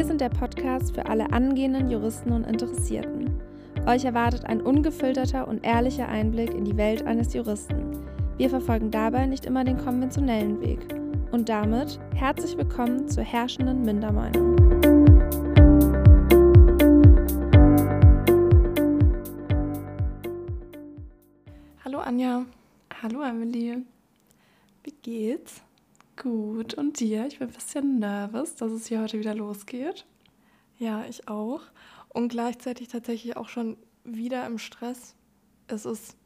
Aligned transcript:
Wir 0.00 0.06
sind 0.06 0.22
der 0.22 0.30
Podcast 0.30 0.94
für 0.94 1.04
alle 1.04 1.30
angehenden 1.30 1.90
Juristen 1.90 2.32
und 2.32 2.46
Interessierten. 2.46 3.38
Euch 3.86 4.06
erwartet 4.06 4.46
ein 4.46 4.62
ungefilterter 4.62 5.46
und 5.46 5.62
ehrlicher 5.62 6.08
Einblick 6.08 6.54
in 6.54 6.64
die 6.64 6.78
Welt 6.78 7.06
eines 7.06 7.34
Juristen. 7.34 8.02
Wir 8.38 8.48
verfolgen 8.48 8.90
dabei 8.90 9.26
nicht 9.26 9.44
immer 9.44 9.62
den 9.62 9.76
konventionellen 9.76 10.58
Weg. 10.62 10.78
Und 11.32 11.50
damit 11.50 12.00
herzlich 12.14 12.56
willkommen 12.56 13.08
zur 13.08 13.24
herrschenden 13.24 13.84
Mindermeinung. 13.84 14.56
Hallo 21.84 21.98
Anja. 21.98 22.46
Hallo 23.02 23.20
Emily. 23.20 23.84
Wie 24.82 24.94
geht's? 25.02 25.60
Gut, 26.22 26.74
und 26.74 27.00
dir? 27.00 27.26
Ich 27.26 27.38
bin 27.38 27.48
ein 27.48 27.54
bisschen 27.54 27.98
nervös, 27.98 28.54
dass 28.54 28.72
es 28.72 28.86
hier 28.86 29.00
heute 29.00 29.18
wieder 29.18 29.34
losgeht. 29.34 30.04
Ja, 30.76 31.06
ich 31.08 31.28
auch. 31.28 31.62
Und 32.10 32.28
gleichzeitig 32.28 32.88
tatsächlich 32.88 33.38
auch 33.38 33.48
schon 33.48 33.78
wieder 34.04 34.44
im 34.44 34.58
Stress. 34.58 35.14
Es 35.66 35.86
ist 35.86 36.18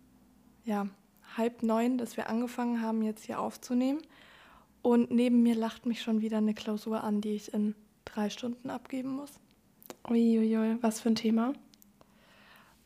ja 0.65 0.89
halb 1.37 1.63
neun, 1.63 1.97
dass 1.97 2.17
wir 2.17 2.29
angefangen 2.29 2.83
haben, 2.83 3.03
jetzt 3.03 3.25
hier 3.25 3.39
aufzunehmen. 3.39 4.03
Und 4.83 5.13
neben 5.13 5.45
mir 5.45 5.55
lacht 5.55 5.87
mich 5.87 6.03
schon 6.03 6.21
wieder 6.21 6.39
eine 6.39 6.55
Klausur 6.55 7.05
an, 7.05 7.21
die 7.21 7.37
ich 7.37 7.55
in 7.55 7.77
drei 8.05 8.31
Stunden 8.31 8.71
abgeben 8.71 9.11
muss. 9.11 9.31
Uiuiui, 10.11 10.77
was 10.83 11.03
für 11.03 11.11
ein 11.11 11.15
Thema? 11.15 11.53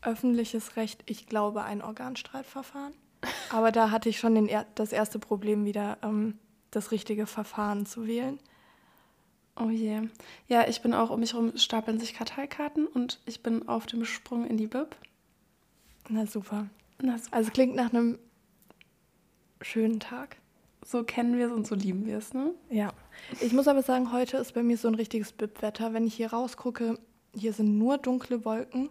Öffentliches 0.02 0.76
Recht, 0.76 1.04
ich 1.06 1.26
glaube, 1.26 1.62
ein 1.62 1.80
Organstreitverfahren. 1.80 2.92
Aber 3.50 3.72
da 3.72 3.90
hatte 3.90 4.10
ich 4.10 4.18
schon 4.18 4.34
den, 4.34 4.50
das 4.74 4.92
erste 4.92 5.18
Problem 5.18 5.64
wieder, 5.64 5.96
ähm, 6.02 6.38
das 6.70 6.90
richtige 6.90 7.26
Verfahren 7.26 7.86
zu 7.86 8.06
wählen. 8.06 8.38
Oh 9.56 9.70
je. 9.70 10.02
Ja, 10.46 10.68
ich 10.68 10.82
bin 10.82 10.94
auch, 10.94 11.10
um 11.10 11.20
mich 11.20 11.32
herum 11.32 11.56
stapeln 11.56 11.98
sich 11.98 12.14
Karteikarten 12.14 12.86
und 12.86 13.20
ich 13.26 13.42
bin 13.42 13.68
auf 13.68 13.86
dem 13.86 14.04
Sprung 14.04 14.46
in 14.46 14.56
die 14.56 14.68
Bib. 14.68 14.94
Na 16.08 16.26
super. 16.26 16.68
Na 17.02 17.18
super. 17.18 17.36
Also 17.36 17.50
klingt 17.50 17.74
nach 17.74 17.92
einem 17.92 18.18
schönen 19.60 19.98
Tag. 20.00 20.36
So 20.84 21.02
kennen 21.02 21.36
wir 21.36 21.48
es 21.48 21.52
und 21.52 21.66
so 21.66 21.74
lieben 21.74 22.06
wir 22.06 22.18
es, 22.18 22.32
ne? 22.32 22.54
Ja. 22.70 22.92
Ich 23.40 23.52
muss 23.52 23.66
aber 23.66 23.82
sagen, 23.82 24.12
heute 24.12 24.36
ist 24.36 24.54
bei 24.54 24.62
mir 24.62 24.78
so 24.78 24.88
ein 24.88 24.94
richtiges 24.94 25.32
Bib-Wetter. 25.32 25.92
Wenn 25.92 26.06
ich 26.06 26.14
hier 26.14 26.32
rausgucke, 26.32 26.98
hier 27.34 27.52
sind 27.52 27.78
nur 27.78 27.98
dunkle 27.98 28.44
Wolken. 28.44 28.90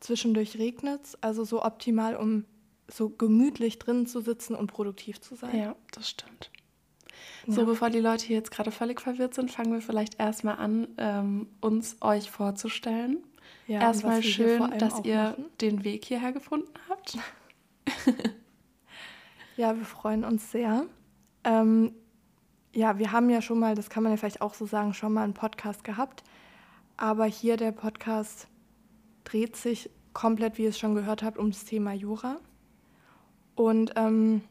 Zwischendurch 0.00 0.58
regnet 0.58 1.04
es, 1.04 1.22
also 1.22 1.44
so 1.44 1.64
optimal, 1.64 2.16
um 2.16 2.44
so 2.86 3.08
gemütlich 3.08 3.78
drin 3.78 4.06
zu 4.06 4.20
sitzen 4.20 4.54
und 4.54 4.72
produktiv 4.72 5.20
zu 5.20 5.34
sein. 5.36 5.56
Ja, 5.56 5.76
das 5.92 6.10
stimmt. 6.10 6.50
So, 7.46 7.66
bevor 7.66 7.90
die 7.90 8.00
Leute 8.00 8.26
hier 8.26 8.36
jetzt 8.36 8.50
gerade 8.50 8.70
völlig 8.70 9.00
verwirrt 9.00 9.34
sind, 9.34 9.50
fangen 9.50 9.72
wir 9.72 9.80
vielleicht 9.80 10.20
erstmal 10.20 10.56
an, 10.56 10.88
ähm, 10.98 11.48
uns 11.60 11.96
euch 12.00 12.30
vorzustellen. 12.30 13.18
Ja, 13.66 13.80
erstmal 13.80 14.22
schön, 14.22 14.78
dass 14.78 15.04
ihr 15.04 15.22
machen. 15.22 15.44
den 15.60 15.84
Weg 15.84 16.04
hierher 16.04 16.32
gefunden 16.32 16.72
habt. 16.88 17.18
ja, 19.56 19.76
wir 19.76 19.84
freuen 19.84 20.24
uns 20.24 20.50
sehr. 20.50 20.86
Ähm, 21.44 21.92
ja, 22.72 22.98
wir 22.98 23.12
haben 23.12 23.30
ja 23.30 23.42
schon 23.42 23.58
mal, 23.58 23.74
das 23.74 23.90
kann 23.90 24.02
man 24.02 24.12
ja 24.12 24.16
vielleicht 24.16 24.42
auch 24.42 24.54
so 24.54 24.66
sagen, 24.66 24.94
schon 24.94 25.12
mal 25.12 25.24
einen 25.24 25.34
Podcast 25.34 25.84
gehabt. 25.84 26.22
Aber 26.96 27.24
hier 27.24 27.56
der 27.56 27.72
Podcast 27.72 28.46
dreht 29.24 29.56
sich 29.56 29.90
komplett, 30.12 30.58
wie 30.58 30.64
ihr 30.64 30.68
es 30.70 30.78
schon 30.78 30.94
gehört 30.94 31.22
habt, 31.22 31.38
um 31.38 31.50
das 31.50 31.64
Thema 31.64 31.92
Jura. 31.92 32.38
Und 33.54 33.92
ähm, 33.96 34.42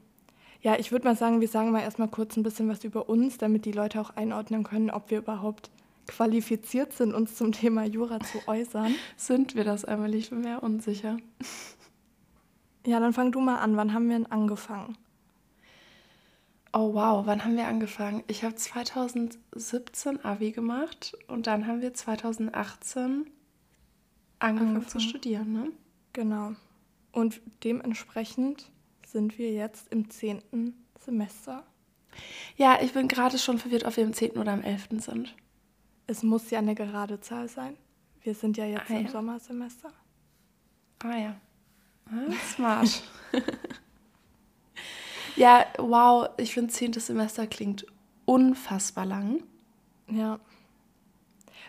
ja, 0.61 0.77
ich 0.77 0.91
würde 0.91 1.07
mal 1.07 1.15
sagen, 1.15 1.39
wir 1.41 1.47
sagen 1.47 1.71
mal 1.71 1.81
erstmal 1.81 2.09
kurz 2.09 2.35
ein 2.35 2.43
bisschen 2.43 2.67
was 2.67 2.83
über 2.83 3.07
uns, 3.07 3.37
damit 3.37 3.65
die 3.65 3.71
Leute 3.71 4.01
auch 4.01 4.11
einordnen 4.11 4.63
können, 4.63 4.89
ob 4.89 5.09
wir 5.09 5.19
überhaupt 5.19 5.69
qualifiziert 6.07 6.93
sind, 6.93 7.13
uns 7.13 7.35
zum 7.35 7.51
Thema 7.51 7.85
Jura 7.85 8.19
zu 8.19 8.39
äußern. 8.47 8.93
sind 9.15 9.55
wir 9.55 9.63
das 9.63 9.85
einmal? 9.85 10.13
Ich 10.15 10.31
bin 10.31 10.41
mir 10.41 10.61
unsicher. 10.61 11.17
Ja, 12.85 12.99
dann 12.99 13.13
fang 13.13 13.31
du 13.31 13.39
mal 13.39 13.59
an. 13.59 13.77
Wann 13.77 13.93
haben 13.93 14.09
wir 14.09 14.17
denn 14.17 14.31
angefangen? 14.31 14.97
Oh 16.73 16.93
wow, 16.93 17.25
wann 17.25 17.43
haben 17.45 17.55
wir 17.55 17.67
angefangen? 17.67 18.23
Ich 18.27 18.43
habe 18.43 18.55
2017 18.55 20.23
Abi 20.23 20.51
gemacht 20.51 21.17
und 21.27 21.47
dann 21.47 21.65
haben 21.67 21.81
wir 21.81 21.93
2018 21.93 23.25
angefangen, 24.39 24.75
angefangen. 24.75 24.87
zu 24.87 24.99
studieren, 24.99 25.53
ne? 25.53 25.71
Genau. 26.13 26.53
Und 27.11 27.41
dementsprechend 27.63 28.69
sind 29.11 29.37
wir 29.37 29.51
jetzt 29.51 29.91
im 29.91 30.09
zehnten 30.09 30.85
Semester. 30.99 31.63
Ja, 32.57 32.79
ich 32.81 32.93
bin 32.93 33.07
gerade 33.07 33.37
schon 33.37 33.57
verwirrt, 33.57 33.85
ob 33.85 33.97
wir 33.97 34.03
im 34.03 34.13
zehnten 34.13 34.39
oder 34.39 34.51
am 34.51 34.61
elften 34.61 34.99
sind. 34.99 35.35
Es 36.07 36.23
muss 36.23 36.49
ja 36.49 36.59
eine 36.59 36.75
gerade 36.75 37.19
Zahl 37.19 37.47
sein. 37.47 37.77
Wir 38.21 38.35
sind 38.35 38.57
ja 38.57 38.65
jetzt 38.65 38.89
ah, 38.89 38.97
im 38.97 39.05
ja. 39.05 39.11
Sommersemester. 39.11 39.91
Ah 40.99 41.17
ja. 41.17 41.35
Ah, 42.07 42.31
smart. 42.53 43.03
ja, 45.35 45.65
wow, 45.77 46.29
ich 46.37 46.53
finde 46.53 46.73
zehntes 46.73 47.07
Semester 47.07 47.47
klingt 47.47 47.85
unfassbar 48.25 49.05
lang. 49.05 49.43
Ja. 50.07 50.39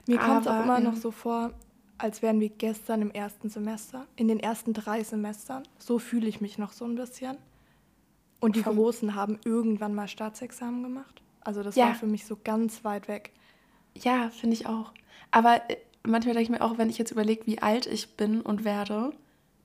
Mir 0.06 0.18
kommt 0.18 0.42
es 0.42 0.46
auch 0.48 0.62
immer 0.64 0.78
ja. 0.78 0.80
noch 0.80 0.96
so 0.96 1.10
vor, 1.10 1.52
als 2.00 2.22
wären 2.22 2.40
wir 2.40 2.48
gestern 2.48 3.02
im 3.02 3.10
ersten 3.10 3.50
Semester, 3.50 4.06
in 4.16 4.26
den 4.26 4.40
ersten 4.40 4.72
drei 4.72 5.04
Semestern. 5.04 5.64
So 5.78 5.98
fühle 5.98 6.28
ich 6.28 6.40
mich 6.40 6.56
noch 6.56 6.72
so 6.72 6.86
ein 6.86 6.94
bisschen. 6.94 7.36
Und 8.40 8.56
die 8.56 8.62
Großen 8.62 9.14
haben 9.14 9.38
irgendwann 9.44 9.94
mal 9.94 10.08
Staatsexamen 10.08 10.82
gemacht. 10.82 11.20
Also 11.42 11.62
das 11.62 11.76
ja. 11.76 11.88
war 11.88 11.94
für 11.94 12.06
mich 12.06 12.24
so 12.24 12.38
ganz 12.42 12.84
weit 12.84 13.06
weg. 13.06 13.32
Ja, 13.94 14.30
finde 14.30 14.54
ich 14.54 14.66
auch. 14.66 14.92
Aber 15.30 15.56
äh, 15.70 15.76
manchmal 16.02 16.34
denke 16.34 16.44
ich 16.44 16.58
mir 16.58 16.64
auch, 16.64 16.78
wenn 16.78 16.88
ich 16.88 16.96
jetzt 16.96 17.10
überlege, 17.10 17.46
wie 17.46 17.60
alt 17.60 17.86
ich 17.86 18.16
bin 18.16 18.40
und 18.40 18.64
werde, 18.64 19.12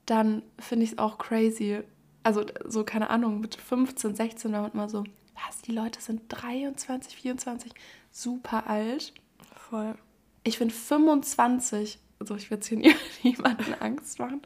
dann 0.06 0.42
finde 0.60 0.84
ich 0.84 0.92
es 0.92 0.98
auch 0.98 1.18
crazy. 1.18 1.84
Also 2.24 2.44
so, 2.66 2.84
keine 2.84 3.10
Ahnung, 3.12 3.40
mit 3.40 3.56
15, 3.56 4.14
16 4.14 4.52
war 4.52 4.64
man 4.64 4.72
immer 4.74 4.90
so, 4.90 5.06
was, 5.48 5.62
die 5.62 5.72
Leute 5.72 6.02
sind 6.02 6.24
23, 6.28 7.16
24, 7.16 7.72
super 8.12 8.68
alt. 8.68 9.14
Voll. 9.70 9.96
Ich 10.44 10.58
finde 10.58 10.74
25 10.74 12.00
also 12.20 12.36
ich 12.36 12.50
will 12.50 12.58
jetzt 12.58 12.68
hier 12.68 12.78
niemanden 13.24 13.74
Angst 13.80 14.20
machen, 14.20 14.42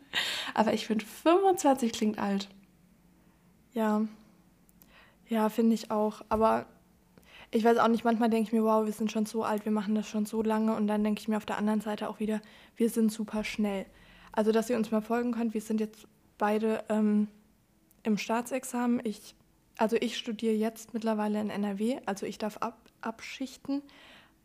aber 0.54 0.74
ich 0.74 0.88
finde 0.88 1.06
25 1.06 1.92
klingt 1.92 2.20
alt. 2.20 2.50
Ja, 3.74 4.08
ja, 5.30 5.48
finde 5.50 5.76
ich 5.76 5.92
auch. 5.92 6.22
Aber 6.28 6.66
ich 7.52 7.64
weiß 7.64 7.78
auch 7.78 7.88
nicht, 7.88 8.04
manchmal 8.04 8.30
denke 8.30 8.48
ich 8.48 8.54
mir, 8.54 8.64
wow, 8.64 8.86
wir 8.86 8.94
sind 8.94 9.12
schon 9.12 9.26
so 9.26 9.44
alt, 9.44 9.64
wir 9.66 9.72
machen 9.72 9.96
das 9.96 10.08
schon 10.08 10.26
so 10.26 10.42
lange. 10.42 10.76
Und 10.76 10.88
dann 10.88 11.04
denke 11.04 11.22
ich 11.22 11.28
mir 11.28 11.38
auf 11.38 11.46
der 11.46 11.58
anderen 11.58 11.82
Seite 11.82 12.10
auch 12.10 12.20
wieder, 12.20 12.42
wir 12.76 12.90
sind 12.90 13.12
super 13.12 13.44
schnell. 13.44 13.86
Also, 14.32 14.52
dass 14.52 14.70
ihr 14.70 14.78
uns 14.78 14.92
mal 14.92 15.02
folgen 15.02 15.32
könnt, 15.32 15.54
wir 15.54 15.62
sind 15.62 15.80
jetzt 15.80 16.08
beide 16.38 16.84
ähm, 16.90 17.28
im 18.04 18.18
Staatsexamen. 18.18 19.02
Ich, 19.04 19.36
also 19.78 19.98
ich 20.00 20.18
studiere 20.18 20.54
jetzt 20.54 20.94
mittlerweile 20.94 21.40
in 21.40 21.50
NRW, 21.50 22.00
also 22.06 22.26
ich 22.26 22.38
darf 22.38 22.58
ab, 22.58 22.78
abschichten. 23.02 23.84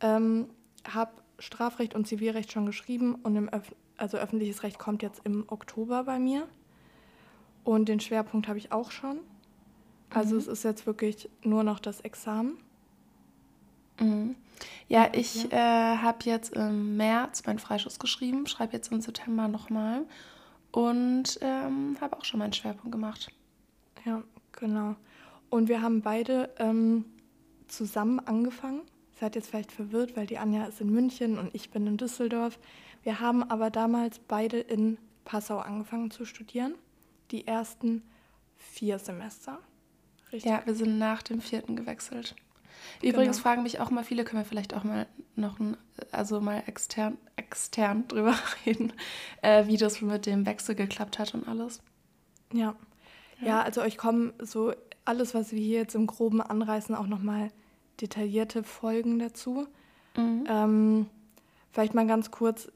Ähm, 0.00 0.48
habe 0.86 1.12
Strafrecht 1.44 1.94
und 1.94 2.06
Zivilrecht 2.06 2.52
schon 2.52 2.66
geschrieben 2.66 3.14
und 3.16 3.36
im 3.36 3.52
Öf 3.52 3.74
also 3.96 4.16
öffentliches 4.16 4.64
Recht 4.64 4.78
kommt 4.78 5.02
jetzt 5.02 5.20
im 5.24 5.44
Oktober 5.46 6.02
bei 6.02 6.18
mir. 6.18 6.48
Und 7.62 7.88
den 7.88 8.00
Schwerpunkt 8.00 8.48
habe 8.48 8.58
ich 8.58 8.72
auch 8.72 8.90
schon. 8.90 9.20
Also 10.10 10.34
mhm. 10.34 10.40
es 10.40 10.46
ist 10.48 10.64
jetzt 10.64 10.86
wirklich 10.86 11.28
nur 11.42 11.62
noch 11.62 11.78
das 11.78 12.00
Examen. 12.00 12.58
Mhm. 14.00 14.34
Ja, 14.88 15.08
ich 15.12 15.44
ja. 15.44 15.94
äh, 15.94 15.96
habe 15.98 16.18
jetzt 16.24 16.54
im 16.54 16.96
März 16.96 17.46
meinen 17.46 17.60
Freischuss 17.60 18.00
geschrieben, 18.00 18.46
schreibe 18.48 18.72
jetzt 18.72 18.90
im 18.90 19.00
September 19.00 19.46
nochmal 19.46 20.04
und 20.72 21.38
ähm, 21.40 21.96
habe 22.00 22.16
auch 22.16 22.24
schon 22.24 22.40
meinen 22.40 22.52
Schwerpunkt 22.52 22.90
gemacht. 22.90 23.30
Ja, 24.04 24.22
genau. 24.52 24.96
Und 25.50 25.68
wir 25.68 25.82
haben 25.82 26.02
beide 26.02 26.50
ähm, 26.58 27.04
zusammen 27.68 28.18
angefangen 28.18 28.82
seid 29.14 29.36
jetzt 29.36 29.48
vielleicht 29.48 29.72
verwirrt, 29.72 30.16
weil 30.16 30.26
die 30.26 30.38
Anja 30.38 30.64
ist 30.66 30.80
in 30.80 30.90
München 30.90 31.38
und 31.38 31.54
ich 31.54 31.70
bin 31.70 31.86
in 31.86 31.96
Düsseldorf. 31.96 32.58
Wir 33.02 33.20
haben 33.20 33.42
aber 33.42 33.70
damals 33.70 34.18
beide 34.18 34.58
in 34.58 34.98
Passau 35.24 35.58
angefangen 35.58 36.10
zu 36.10 36.24
studieren. 36.24 36.74
Die 37.30 37.46
ersten 37.46 38.02
vier 38.56 38.98
Semester. 38.98 39.58
Richtig. 40.32 40.50
Ja, 40.50 40.62
wir 40.64 40.74
sind 40.74 40.98
nach 40.98 41.22
dem 41.22 41.40
vierten 41.40 41.76
gewechselt. 41.76 42.34
Übrigens 43.02 43.36
genau. 43.36 43.48
fragen 43.48 43.62
mich 43.62 43.80
auch 43.80 43.90
mal 43.90 44.04
viele, 44.04 44.24
können 44.24 44.42
wir 44.42 44.48
vielleicht 44.48 44.74
auch 44.74 44.84
mal 44.84 45.06
noch 45.36 45.58
ein, 45.58 45.76
also 46.10 46.40
mal 46.40 46.62
extern, 46.66 47.18
extern 47.36 48.06
drüber 48.08 48.34
reden, 48.66 48.92
äh, 49.42 49.66
wie 49.66 49.76
das 49.76 50.00
mit 50.00 50.26
dem 50.26 50.46
Wechsel 50.46 50.74
geklappt 50.74 51.18
hat 51.18 51.34
und 51.34 51.46
alles. 51.48 51.80
Ja. 52.52 52.74
Ja, 53.40 53.46
ja 53.46 53.62
also 53.62 53.80
euch 53.80 53.96
kommen 53.96 54.32
so 54.40 54.72
alles, 55.04 55.34
was 55.34 55.52
wir 55.52 55.60
hier 55.60 55.80
jetzt 55.80 55.94
im 55.94 56.06
Groben 56.06 56.40
anreißen, 56.40 56.94
auch 56.94 57.06
nochmal 57.06 57.50
detaillierte 58.00 58.62
Folgen 58.62 59.18
dazu. 59.18 59.66
Mhm. 60.16 60.44
Ähm, 60.48 61.06
vielleicht 61.72 61.94
mal 61.94 62.06
ganz 62.06 62.30
kurz, 62.30 62.70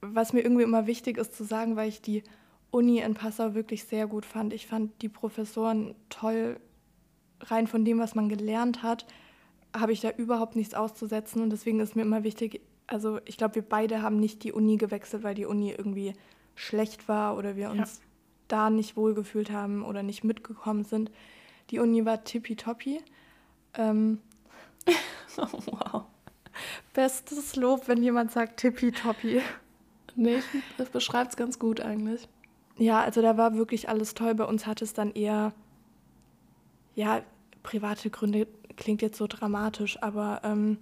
was 0.00 0.32
mir 0.32 0.40
irgendwie 0.40 0.62
immer 0.62 0.86
wichtig 0.86 1.18
ist 1.18 1.36
zu 1.36 1.44
sagen, 1.44 1.76
weil 1.76 1.88
ich 1.88 2.02
die 2.02 2.22
Uni 2.70 2.98
in 2.98 3.14
Passau 3.14 3.54
wirklich 3.54 3.84
sehr 3.84 4.06
gut 4.06 4.26
fand. 4.26 4.52
Ich 4.52 4.66
fand 4.66 5.00
die 5.02 5.08
Professoren 5.08 5.94
toll, 6.08 6.58
rein 7.40 7.66
von 7.66 7.84
dem, 7.84 7.98
was 7.98 8.14
man 8.14 8.28
gelernt 8.28 8.82
hat, 8.82 9.06
habe 9.74 9.92
ich 9.92 10.00
da 10.00 10.10
überhaupt 10.10 10.56
nichts 10.56 10.74
auszusetzen 10.74 11.42
und 11.42 11.50
deswegen 11.50 11.80
ist 11.80 11.96
mir 11.96 12.02
immer 12.02 12.22
wichtig, 12.22 12.60
also 12.86 13.18
ich 13.24 13.36
glaube, 13.36 13.56
wir 13.56 13.62
beide 13.62 14.02
haben 14.02 14.18
nicht 14.18 14.44
die 14.44 14.52
Uni 14.52 14.76
gewechselt, 14.76 15.22
weil 15.22 15.34
die 15.34 15.46
Uni 15.46 15.70
irgendwie 15.70 16.12
schlecht 16.54 17.08
war 17.08 17.36
oder 17.36 17.56
wir 17.56 17.70
uns 17.70 17.96
ja. 17.96 18.04
da 18.48 18.70
nicht 18.70 18.96
wohlgefühlt 18.96 19.50
haben 19.50 19.84
oder 19.84 20.02
nicht 20.02 20.22
mitgekommen 20.22 20.84
sind. 20.84 21.10
Die 21.70 21.78
Uni 21.78 22.04
war 22.04 22.24
tippitoppi. 22.24 23.00
Ähm, 23.74 24.18
oh, 25.36 25.46
wow. 25.66 26.04
Bestes 26.92 27.56
Lob, 27.56 27.88
wenn 27.88 28.02
jemand 28.02 28.32
sagt 28.32 28.60
tippitoppi. 28.60 29.40
Nee, 30.16 30.42
das 30.78 30.90
beschreibt 30.90 31.30
es 31.30 31.36
ganz 31.36 31.58
gut 31.58 31.80
eigentlich. 31.80 32.28
Ja, 32.76 33.00
also 33.00 33.22
da 33.22 33.36
war 33.36 33.54
wirklich 33.54 33.88
alles 33.88 34.14
toll. 34.14 34.34
Bei 34.34 34.44
uns 34.44 34.66
hat 34.66 34.82
es 34.82 34.92
dann 34.92 35.12
eher, 35.12 35.52
ja, 36.94 37.22
private 37.62 38.10
Gründe 38.10 38.46
klingt 38.76 39.02
jetzt 39.02 39.18
so 39.18 39.26
dramatisch, 39.26 40.02
aber 40.02 40.40
ähm, 40.44 40.78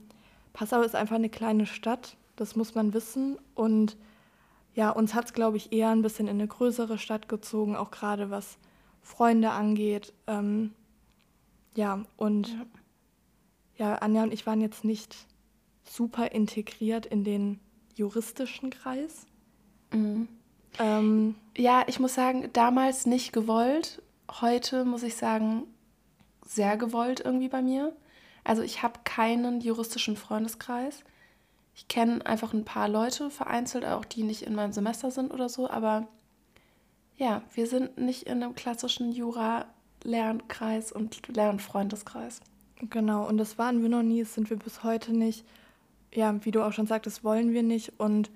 Passau 0.52 0.82
ist 0.82 0.94
einfach 0.94 1.16
eine 1.16 1.28
kleine 1.28 1.66
Stadt, 1.66 2.16
das 2.36 2.56
muss 2.56 2.74
man 2.74 2.94
wissen. 2.94 3.38
Und 3.54 3.96
ja, 4.74 4.90
uns 4.90 5.14
hat 5.14 5.26
es, 5.26 5.32
glaube 5.32 5.56
ich, 5.56 5.72
eher 5.72 5.90
ein 5.90 6.02
bisschen 6.02 6.28
in 6.28 6.36
eine 6.40 6.48
größere 6.48 6.98
Stadt 6.98 7.28
gezogen, 7.28 7.76
auch 7.76 7.90
gerade 7.90 8.30
was 8.30 8.58
Freunde 9.02 9.50
angeht. 9.50 10.12
Ähm, 10.26 10.72
ja, 11.74 12.04
und 12.16 12.48
ja. 12.48 12.66
Ja, 13.76 13.96
Anja 13.96 14.22
und 14.22 14.32
ich 14.32 14.46
waren 14.46 14.60
jetzt 14.60 14.84
nicht 14.84 15.16
super 15.84 16.32
integriert 16.32 17.06
in 17.06 17.24
den 17.24 17.60
juristischen 17.94 18.70
Kreis. 18.70 19.26
Mhm. 19.92 20.28
Ähm, 20.78 21.34
ja, 21.56 21.84
ich 21.86 22.00
muss 22.00 22.14
sagen, 22.14 22.48
damals 22.52 23.06
nicht 23.06 23.32
gewollt. 23.32 24.02
Heute 24.40 24.84
muss 24.84 25.02
ich 25.02 25.16
sagen, 25.16 25.64
sehr 26.46 26.76
gewollt 26.76 27.20
irgendwie 27.20 27.48
bei 27.48 27.62
mir. 27.62 27.94
Also 28.44 28.62
ich 28.62 28.82
habe 28.82 29.00
keinen 29.04 29.60
juristischen 29.60 30.16
Freundeskreis. 30.16 31.04
Ich 31.74 31.88
kenne 31.88 32.24
einfach 32.26 32.52
ein 32.52 32.64
paar 32.64 32.88
Leute 32.88 33.30
vereinzelt, 33.30 33.84
auch 33.84 34.04
die 34.04 34.24
nicht 34.24 34.42
in 34.42 34.54
meinem 34.54 34.72
Semester 34.72 35.10
sind 35.10 35.32
oder 35.32 35.48
so, 35.48 35.70
aber 35.70 36.06
ja, 37.16 37.42
wir 37.54 37.66
sind 37.66 37.98
nicht 37.98 38.24
in 38.24 38.42
einem 38.42 38.54
klassischen 38.54 39.12
Jura-Lernkreis 39.12 40.92
und 40.92 41.28
Lernfreundeskreis. 41.34 42.40
Genau, 42.90 43.26
und 43.28 43.38
das 43.38 43.58
waren 43.58 43.82
wir 43.82 43.88
noch 43.88 44.02
nie, 44.02 44.20
das 44.20 44.34
sind 44.34 44.50
wir 44.50 44.56
bis 44.56 44.82
heute 44.82 45.12
nicht. 45.12 45.44
Ja, 46.12 46.44
wie 46.44 46.50
du 46.50 46.62
auch 46.62 46.72
schon 46.72 46.86
sagtest, 46.86 47.22
wollen 47.24 47.52
wir 47.52 47.62
nicht. 47.62 47.98
Und 47.98 48.30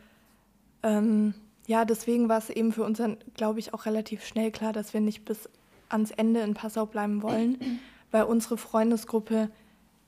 ähm, 0.83 1.35
ja, 1.67 1.85
deswegen 1.85 2.29
war 2.29 2.39
es 2.39 2.49
eben 2.51 2.73
für 2.73 2.85
uns 2.85 2.99
dann, 2.99 3.17
glaube 3.35 3.59
ich, 3.59 3.75
auch 3.75 3.87
relativ 3.87 4.25
schnell 4.25 4.51
klar, 4.51 4.73
dass 4.73 4.95
wir 4.95 5.01
nicht 5.01 5.25
bis 5.25 5.49
ans 5.89 6.11
Ende 6.11 6.41
in 6.41 6.55
Passau 6.55 6.87
bleiben 6.87 7.23
wollen, 7.23 7.59
weil 8.11 8.25
unsere 8.25 8.57
Freundesgruppe 8.57 9.51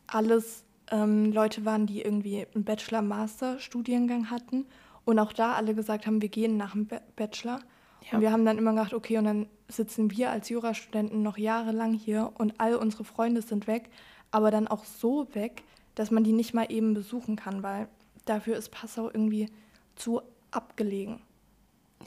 alles 0.06 0.64
ähm, 0.90 1.32
Leute 1.32 1.64
waren, 1.64 1.87
die 1.87 2.00
irgendwie 2.00 2.46
einen 2.55 2.64
Bachelor-Master-Studiengang 2.64 4.31
hatten 4.31 4.67
und 5.05 5.19
auch 5.19 5.32
da 5.32 5.55
alle 5.55 5.75
gesagt 5.75 6.06
haben, 6.06 6.23
wir 6.23 6.29
gehen 6.29 6.56
nach 6.56 6.73
dem 6.73 6.87
Bachelor. 7.17 7.61
Ja. 8.05 8.17
Und 8.17 8.20
wir 8.20 8.32
haben 8.32 8.44
dann 8.44 8.58
immer 8.58 8.73
gedacht, 8.73 8.94
okay, 8.94 9.19
und 9.19 9.25
dann 9.25 9.46
sitzen 9.69 10.11
wir 10.11 10.31
als 10.31 10.49
Jurastudenten 10.49 11.23
noch 11.23 11.37
jahrelang 11.37 11.93
hier 11.93 12.32
und 12.38 12.55
all 12.58 12.76
unsere 12.76 13.05
Freunde 13.05 13.43
sind 13.43 13.67
weg, 13.67 13.90
aber 14.30 14.50
dann 14.50 14.69
auch 14.69 14.84
so 14.84 15.28
weg, 15.34 15.64
dass 15.94 16.10
man 16.10 16.25
die 16.25 16.32
nicht 16.32 16.54
mal 16.54 16.70
eben 16.70 16.94
besuchen 16.94 17.36
kann, 17.36 17.62
weil 17.62 17.88
dafür 18.25 18.56
ist 18.56 18.70
Passau 18.70 19.06
irgendwie 19.06 19.48
zu 19.96 20.22
abgelegen. 20.50 21.20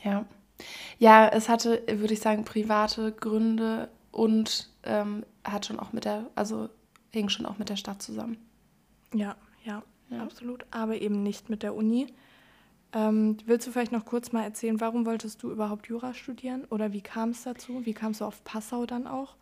Ja. 0.03 0.25
Ja, 0.99 1.27
es 1.27 1.49
hatte, 1.49 1.81
würde 1.87 2.13
ich 2.13 2.21
sagen, 2.21 2.45
private 2.45 3.11
Gründe 3.11 3.89
und 4.11 4.69
ähm, 4.83 5.25
hat 5.43 5.65
schon 5.65 5.79
auch 5.79 5.91
mit 5.91 6.05
der, 6.05 6.27
also 6.35 6.69
hing 7.11 7.29
schon 7.29 7.45
auch 7.45 7.57
mit 7.57 7.69
der 7.69 7.75
Stadt 7.75 8.01
zusammen. 8.01 8.37
Ja, 9.13 9.35
ja, 9.63 9.83
ja. 10.09 10.21
absolut. 10.21 10.65
Aber 10.71 11.01
eben 11.01 11.23
nicht 11.23 11.49
mit 11.49 11.63
der 11.63 11.75
Uni. 11.75 12.07
Ähm, 12.93 13.37
willst 13.45 13.67
du 13.67 13.71
vielleicht 13.71 13.91
noch 13.91 14.05
kurz 14.05 14.31
mal 14.31 14.43
erzählen, 14.43 14.79
warum 14.81 15.05
wolltest 15.05 15.41
du 15.43 15.51
überhaupt 15.51 15.87
Jura 15.87 16.13
studieren? 16.13 16.65
Oder 16.65 16.91
wie 16.91 17.01
kam 17.01 17.29
es 17.29 17.43
dazu? 17.43 17.85
Wie 17.85 17.93
kamst 17.93 18.21
du 18.21 18.25
auf 18.25 18.43
Passau 18.43 18.85
dann 18.85 19.07
auch? 19.07 19.35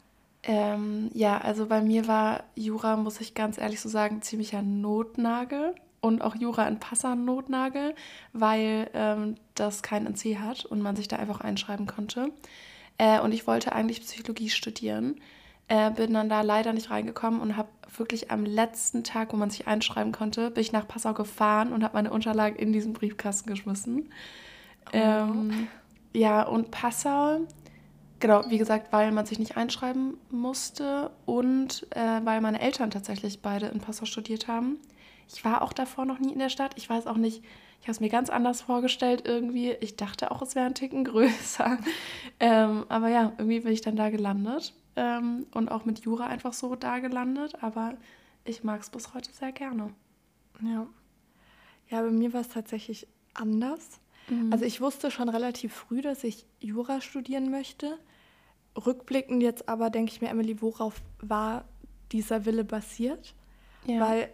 Ähm, 0.43 1.09
ja, 1.13 1.37
also 1.39 1.65
bei 1.67 1.81
mir 1.81 2.07
war 2.07 2.43
Jura, 2.55 2.95
muss 2.95 3.19
ich 3.21 3.33
ganz 3.33 3.57
ehrlich 3.57 3.81
so 3.81 3.89
sagen, 3.89 4.21
ziemlicher 4.21 4.61
Notnagel. 4.61 5.75
Und 6.01 6.21
auch 6.21 6.35
Jura 6.35 6.65
in 6.67 6.79
Passau 6.79 7.13
Notnagel, 7.13 7.93
weil 8.31 8.89
ähm, 8.93 9.35
das 9.55 9.83
kein 9.83 10.05
NC 10.05 10.37
hat 10.39 10.63
und 10.63 10.81
man 10.81 10.95
sich 10.95 11.09
da 11.09 11.17
einfach 11.17 11.41
einschreiben 11.41 11.87
konnte. 11.87 12.31
Äh, 12.97 13.19
und 13.19 13.33
ich 13.33 13.47
wollte 13.47 13.73
eigentlich 13.73 13.99
Psychologie 14.01 14.49
studieren. 14.49 15.19
Äh, 15.67 15.91
bin 15.91 16.13
dann 16.13 16.29
da 16.29 16.41
leider 16.41 16.71
nicht 16.71 16.89
reingekommen 16.89 17.41
und 17.41 17.57
habe 17.57 17.67
wirklich 17.97 18.31
am 18.31 18.45
letzten 18.45 19.03
Tag, 19.03 19.33
wo 19.33 19.37
man 19.37 19.49
sich 19.49 19.67
einschreiben 19.67 20.11
konnte, 20.13 20.51
bin 20.51 20.61
ich 20.61 20.71
nach 20.71 20.87
Passau 20.87 21.13
gefahren 21.13 21.73
und 21.73 21.83
habe 21.83 21.95
meine 21.95 22.11
Unterlagen 22.11 22.55
in 22.55 22.71
diesen 22.71 22.93
Briefkasten 22.93 23.49
geschmissen. 23.49 24.09
Oh. 24.87 24.91
Ähm, 24.93 25.67
ja, 26.13 26.43
und 26.43 26.71
Passau, 26.71 27.41
genau, 28.19 28.43
wie 28.49 28.57
gesagt, 28.57 28.91
weil 28.91 29.11
man 29.11 29.25
sich 29.25 29.39
nicht 29.39 29.57
einschreiben 29.57 30.17
musste 30.29 31.11
und 31.25 31.87
äh, 31.95 32.21
weil 32.23 32.41
meine 32.41 32.61
Eltern 32.61 32.91
tatsächlich 32.91 33.41
beide 33.41 33.67
in 33.67 33.79
Passau 33.79 34.05
studiert 34.05 34.47
haben. 34.47 34.77
Ich 35.27 35.45
war 35.45 35.61
auch 35.61 35.73
davor 35.73 36.05
noch 36.05 36.19
nie 36.19 36.33
in 36.33 36.39
der 36.39 36.49
Stadt. 36.49 36.73
Ich 36.75 36.89
weiß 36.89 37.07
auch 37.07 37.17
nicht, 37.17 37.43
ich 37.81 37.87
habe 37.87 37.91
es 37.91 37.99
mir 37.99 38.09
ganz 38.09 38.29
anders 38.29 38.61
vorgestellt 38.61 39.23
irgendwie. 39.25 39.71
Ich 39.79 39.95
dachte 39.95 40.31
auch, 40.31 40.41
es 40.41 40.55
wäre 40.55 40.65
ein 40.65 40.75
Ticken 40.75 41.03
größer. 41.05 41.77
Ähm, 42.39 42.85
aber 42.89 43.09
ja, 43.09 43.33
irgendwie 43.37 43.61
bin 43.61 43.71
ich 43.71 43.81
dann 43.81 43.95
da 43.95 44.09
gelandet 44.09 44.73
ähm, 44.95 45.45
und 45.53 45.69
auch 45.69 45.85
mit 45.85 45.99
Jura 45.99 46.27
einfach 46.27 46.53
so 46.53 46.75
da 46.75 46.99
gelandet. 46.99 47.63
Aber 47.63 47.95
ich 48.43 48.63
mag 48.63 48.81
es 48.81 48.89
bis 48.89 49.13
heute 49.13 49.31
sehr 49.31 49.51
gerne. 49.51 49.93
Ja. 50.61 50.87
Ja, 51.89 52.01
bei 52.01 52.11
mir 52.11 52.33
war 52.33 52.41
es 52.41 52.49
tatsächlich 52.49 53.07
anders. 53.33 53.99
Mhm. 54.29 54.51
Also 54.51 54.65
ich 54.65 54.81
wusste 54.81 55.11
schon 55.11 55.29
relativ 55.29 55.73
früh, 55.73 56.01
dass 56.01 56.23
ich 56.23 56.45
Jura 56.59 57.01
studieren 57.01 57.51
möchte. 57.51 57.97
Rückblickend 58.75 59.41
jetzt 59.41 59.67
aber 59.67 59.89
denke 59.89 60.11
ich 60.11 60.21
mir, 60.21 60.29
Emily, 60.29 60.61
worauf 60.61 61.01
war 61.21 61.65
dieser 62.11 62.45
Wille 62.45 62.63
basiert? 62.63 63.35
Ja. 63.85 63.99
Weil 63.99 64.29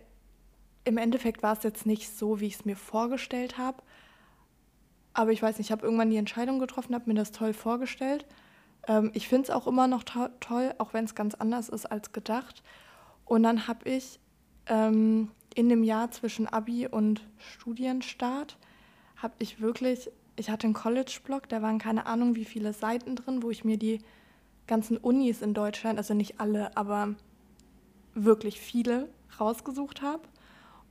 im 0.83 0.97
Endeffekt 0.97 1.41
war 1.41 1.53
es 1.53 1.63
jetzt 1.63 1.85
nicht 1.85 2.15
so, 2.15 2.39
wie 2.39 2.47
ich 2.47 2.55
es 2.55 2.65
mir 2.65 2.75
vorgestellt 2.75 3.57
habe. 3.57 3.81
Aber 5.13 5.31
ich 5.31 5.41
weiß 5.41 5.57
nicht, 5.57 5.67
ich 5.67 5.71
habe 5.71 5.85
irgendwann 5.85 6.09
die 6.09 6.17
Entscheidung 6.17 6.59
getroffen, 6.59 6.93
habe 6.93 7.09
mir 7.09 7.15
das 7.15 7.31
toll 7.31 7.53
vorgestellt 7.53 8.25
ähm, 8.87 9.11
ich 9.13 9.27
finde 9.27 9.43
es 9.43 9.49
auch 9.49 9.67
immer 9.67 9.87
noch 9.87 10.03
to 10.03 10.27
toll, 10.39 10.73
auch 10.77 10.93
wenn 10.93 11.05
es 11.05 11.15
ganz 11.15 11.35
anders 11.35 11.69
ist 11.69 11.85
als 11.85 12.11
gedacht. 12.11 12.63
Und 13.25 13.43
dann 13.43 13.67
habe 13.67 13.89
ich 13.89 14.19
ähm, 14.67 15.31
in 15.55 15.69
dem 15.69 15.83
Jahr 15.83 16.11
zwischen 16.11 16.47
Abi 16.47 16.87
und 16.87 17.21
Studienstart, 17.37 18.57
habe 19.17 19.33
ich 19.39 19.61
wirklich, 19.61 20.09
ich 20.35 20.49
hatte 20.49 20.67
einen 20.67 20.73
College-Blog, 20.73 21.49
da 21.49 21.61
waren 21.61 21.79
keine 21.79 22.05
Ahnung 22.05 22.35
wie 22.35 22.45
viele 22.45 22.73
Seiten 22.73 23.15
drin, 23.15 23.43
wo 23.43 23.49
ich 23.49 23.63
mir 23.63 23.77
die 23.77 23.99
ganzen 24.67 24.97
Unis 24.97 25.41
in 25.41 25.53
Deutschland, 25.53 25.97
also 25.97 26.13
nicht 26.13 26.39
alle, 26.39 26.75
aber 26.75 27.15
wirklich 28.13 28.59
viele 28.59 29.09
rausgesucht 29.39 30.01
habe 30.01 30.23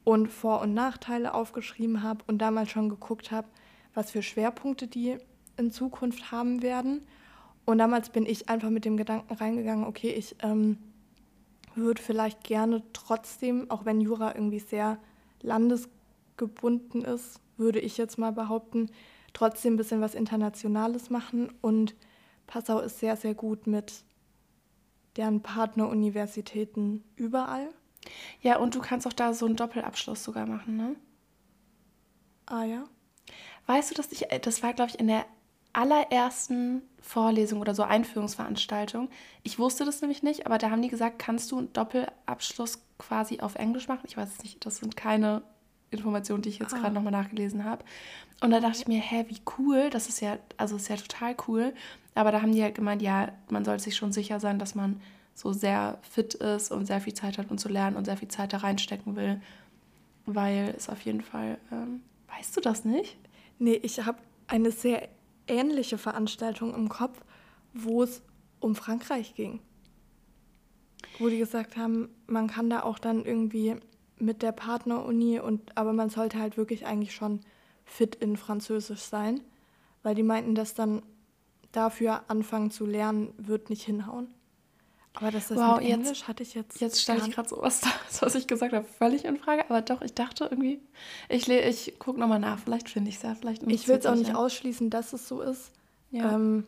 und 0.05 0.29
Vor- 0.29 0.61
und 0.61 0.75
Nachteile 0.75 1.35
aufgeschrieben 1.35 2.03
habe 2.03 2.23
und 2.27 2.39
damals 2.39 2.71
schon 2.71 2.89
geguckt 2.89 3.31
habe, 3.31 3.49
was 3.95 4.11
für 4.11 4.23
Schwerpunkte 4.23 4.87
die 4.87 5.19
in 5.57 5.71
Zukunft 5.71 6.31
haben 6.31 6.63
werden. 6.63 7.07
Und 7.65 7.79
damals 7.79 8.11
bin 8.11 8.27
ich 8.27 8.49
einfach 8.49 8.71
mit 8.71 8.85
dem 8.85 8.97
Gedanken 8.97 9.33
reingegangen, 9.35 9.87
okay, 9.87 10.11
ich 10.11 10.37
ähm, 10.43 10.79
würde 11.75 12.03
vielleicht 12.03 12.45
gerne 12.45 12.83
trotzdem, 12.93 13.71
auch 13.71 13.85
wenn 13.85 14.01
Jura 14.01 14.35
irgendwie 14.35 14.59
sehr 14.59 14.99
landesgebunden 16.35 17.05
ist, 17.05 17.41
würde 17.57 17.81
ich 17.81 17.97
jetzt 17.97 18.19
mal 18.19 18.33
behaupten, 18.33 18.91
trotzdem 19.33 19.75
ein 19.75 19.77
bisschen 19.77 20.01
was 20.01 20.15
Internationales 20.15 21.11
machen. 21.11 21.53
Und 21.61 21.95
Passau 22.47 22.81
ist 22.81 22.99
sehr, 22.99 23.17
sehr 23.17 23.35
gut 23.35 23.67
mit 23.67 24.05
deren 25.17 25.43
Partneruniversitäten 25.43 27.05
überall. 27.17 27.69
Ja, 28.41 28.59
und 28.59 28.75
du 28.75 28.81
kannst 28.81 29.07
auch 29.07 29.13
da 29.13 29.33
so 29.33 29.47
einen 29.47 29.57
Doppelabschluss 29.57 30.23
sogar 30.25 30.47
machen, 30.47 30.77
ne? 30.77 30.97
Ah 32.47 32.65
ja. 32.65 32.85
Weißt 33.67 33.91
du, 33.91 33.95
dass 33.95 34.13
ich, 34.13 34.27
das 34.43 34.63
war, 34.63 34.75
glaube 34.75 34.91
ich, 34.91 35.01
in 35.01 35.07
der 35.07 35.25
allerersten 35.73 36.83
Vorlesung 37.01 37.61
oder 37.61 37.75
so 37.75 37.83
Einführungsveranstaltung. 37.83 39.09
Ich 39.43 39.59
wusste 39.59 39.85
das 39.85 40.03
nämlich 40.03 40.23
nicht, 40.23 40.47
aber 40.47 40.59
da 40.59 40.71
haben 40.71 40.83
die 40.83 40.89
gesagt, 40.89 41.19
kannst 41.19 41.51
du 41.51 41.59
einen 41.59 41.73
Doppelabschluss 41.73 42.81
quasi 42.99 43.41
auf 43.41 43.55
Englisch 43.55 43.89
machen? 43.89 44.05
Ich 44.05 44.17
weiß 44.17 44.29
es 44.31 44.43
nicht, 44.43 44.65
das 44.67 44.77
sind 44.77 44.97
keine 44.97 45.43
Informationen, 45.95 46.43
die 46.43 46.49
ich 46.51 46.59
jetzt 46.59 46.75
ah. 46.75 46.79
gerade 46.79 46.95
nochmal 46.95 47.13
nachgelesen 47.13 47.65
habe. 47.65 47.85
Und 48.41 48.51
da 48.51 48.61
dachte 48.61 48.79
ich 48.79 48.89
mir, 48.89 49.01
hä, 49.01 49.25
wie 49.29 49.41
cool, 49.59 49.91
das 49.91 50.09
ist 50.09 50.21
ja, 50.21 50.39
also 50.57 50.77
ist 50.77 50.89
ja 50.89 50.97
total 50.97 51.37
cool. 51.49 51.73
Aber 52.15 52.31
da 52.31 52.43
haben 52.43 52.53
die 52.53 52.63
halt 52.63 52.75
gemeint, 52.75 53.03
ja, 53.03 53.33
man 53.51 53.65
sollte 53.65 53.85
sich 53.85 53.97
schon 53.97 54.13
sicher 54.13 54.41
sein, 54.41 54.59
dass 54.59 54.75
man 54.75 55.01
so 55.35 55.53
sehr 55.53 55.99
fit 56.03 56.35
ist 56.35 56.71
und 56.71 56.87
sehr 56.87 57.01
viel 57.01 57.15
Zeit 57.15 57.39
hat, 57.39 57.51
um 57.51 57.59
zu 57.59 57.69
lernen 57.69 57.97
und 57.97 58.05
sehr 58.05 58.17
viel 58.17 58.29
Zeit 58.29 58.53
da 58.53 58.59
reinstecken 58.59 59.17
will. 59.17 59.41
Weil 60.27 60.75
es 60.77 60.89
auf 60.89 61.01
jeden 61.03 61.23
Fall, 61.23 61.59
ähm, 61.73 62.03
weißt 62.37 62.57
du 62.57 62.61
das 62.61 62.85
nicht? 62.85 63.17
Nee, 63.59 63.81
ich 63.83 64.05
habe 64.05 64.19
eine 64.47 64.71
sehr 64.71 65.09
ähnliche 65.47 65.99
Veranstaltung 65.99 66.75
im 66.75 66.89
Kopf, 66.89 67.21
wo 67.73 68.03
es 68.03 68.23
um 68.61 68.75
Frankreich 68.75 69.35
ging. 69.35 69.61
Wo 71.19 71.29
die 71.29 71.39
gesagt 71.39 71.77
haben, 71.77 72.09
man 72.27 72.49
kann 72.49 72.71
da 72.71 72.83
auch 72.83 72.99
dann 72.99 73.25
irgendwie 73.25 73.77
mit 74.25 74.43
der 74.43 74.53
Partneruni 74.53 75.41
und 75.41 75.77
aber 75.77 75.93
man 75.93 76.11
sollte 76.11 76.39
halt 76.39 76.57
wirklich 76.57 76.87
eigentlich 76.87 77.15
schon 77.15 77.41
fit 77.85 78.15
in 78.15 78.37
Französisch 78.37 79.01
sein, 79.01 79.41
weil 80.03 80.15
die 80.15 80.23
meinten, 80.23 80.55
dass 80.55 80.75
dann 80.75 81.03
dafür 81.73 82.25
anfangen 82.29 82.71
zu 82.71 82.87
lernen, 82.87 83.35
wird 83.37 83.71
nicht 83.71 83.83
hinhauen. 83.83 84.29
Aber 85.15 85.31
das 85.31 85.51
ist 85.51 85.57
wow, 85.57 85.79
mit 85.79 85.89
Englisch 85.89 86.19
jetzt, 86.19 86.29
hatte 86.29 86.43
ich 86.43 86.55
jetzt. 86.55 86.81
Jetzt 86.81 87.01
stelle 87.01 87.21
ich 87.21 87.31
gerade 87.31 87.49
so 87.49 87.63
was, 87.63 87.83
was 88.21 88.35
ich 88.35 88.49
gesagt 88.49 88.73
habe, 88.73 88.85
völlig 88.85 89.25
in 89.25 89.37
Frage. 89.37 89.65
Aber 89.71 89.81
doch, 89.81 90.03
ich 90.03 90.13
dachte 90.13 90.49
irgendwie, 90.51 90.81
ich, 91.29 91.49
ich 91.49 91.99
gucke 92.01 92.19
nochmal 92.19 92.41
nach, 92.41 92.59
vielleicht 92.59 92.89
finde 92.89 93.11
ich 93.11 93.17
es 93.17 93.23
ja. 93.23 93.35
Vielleicht 93.37 93.63
ich 93.63 93.87
will 93.87 93.97
es 93.97 94.07
auch 94.07 94.17
nicht 94.17 94.31
ja. 94.31 94.35
ausschließen, 94.35 94.91
dass 94.91 95.13
es 95.13 95.29
so 95.29 95.41
ist. 95.41 95.71
Ja. 96.11 96.35
Ähm, 96.35 96.67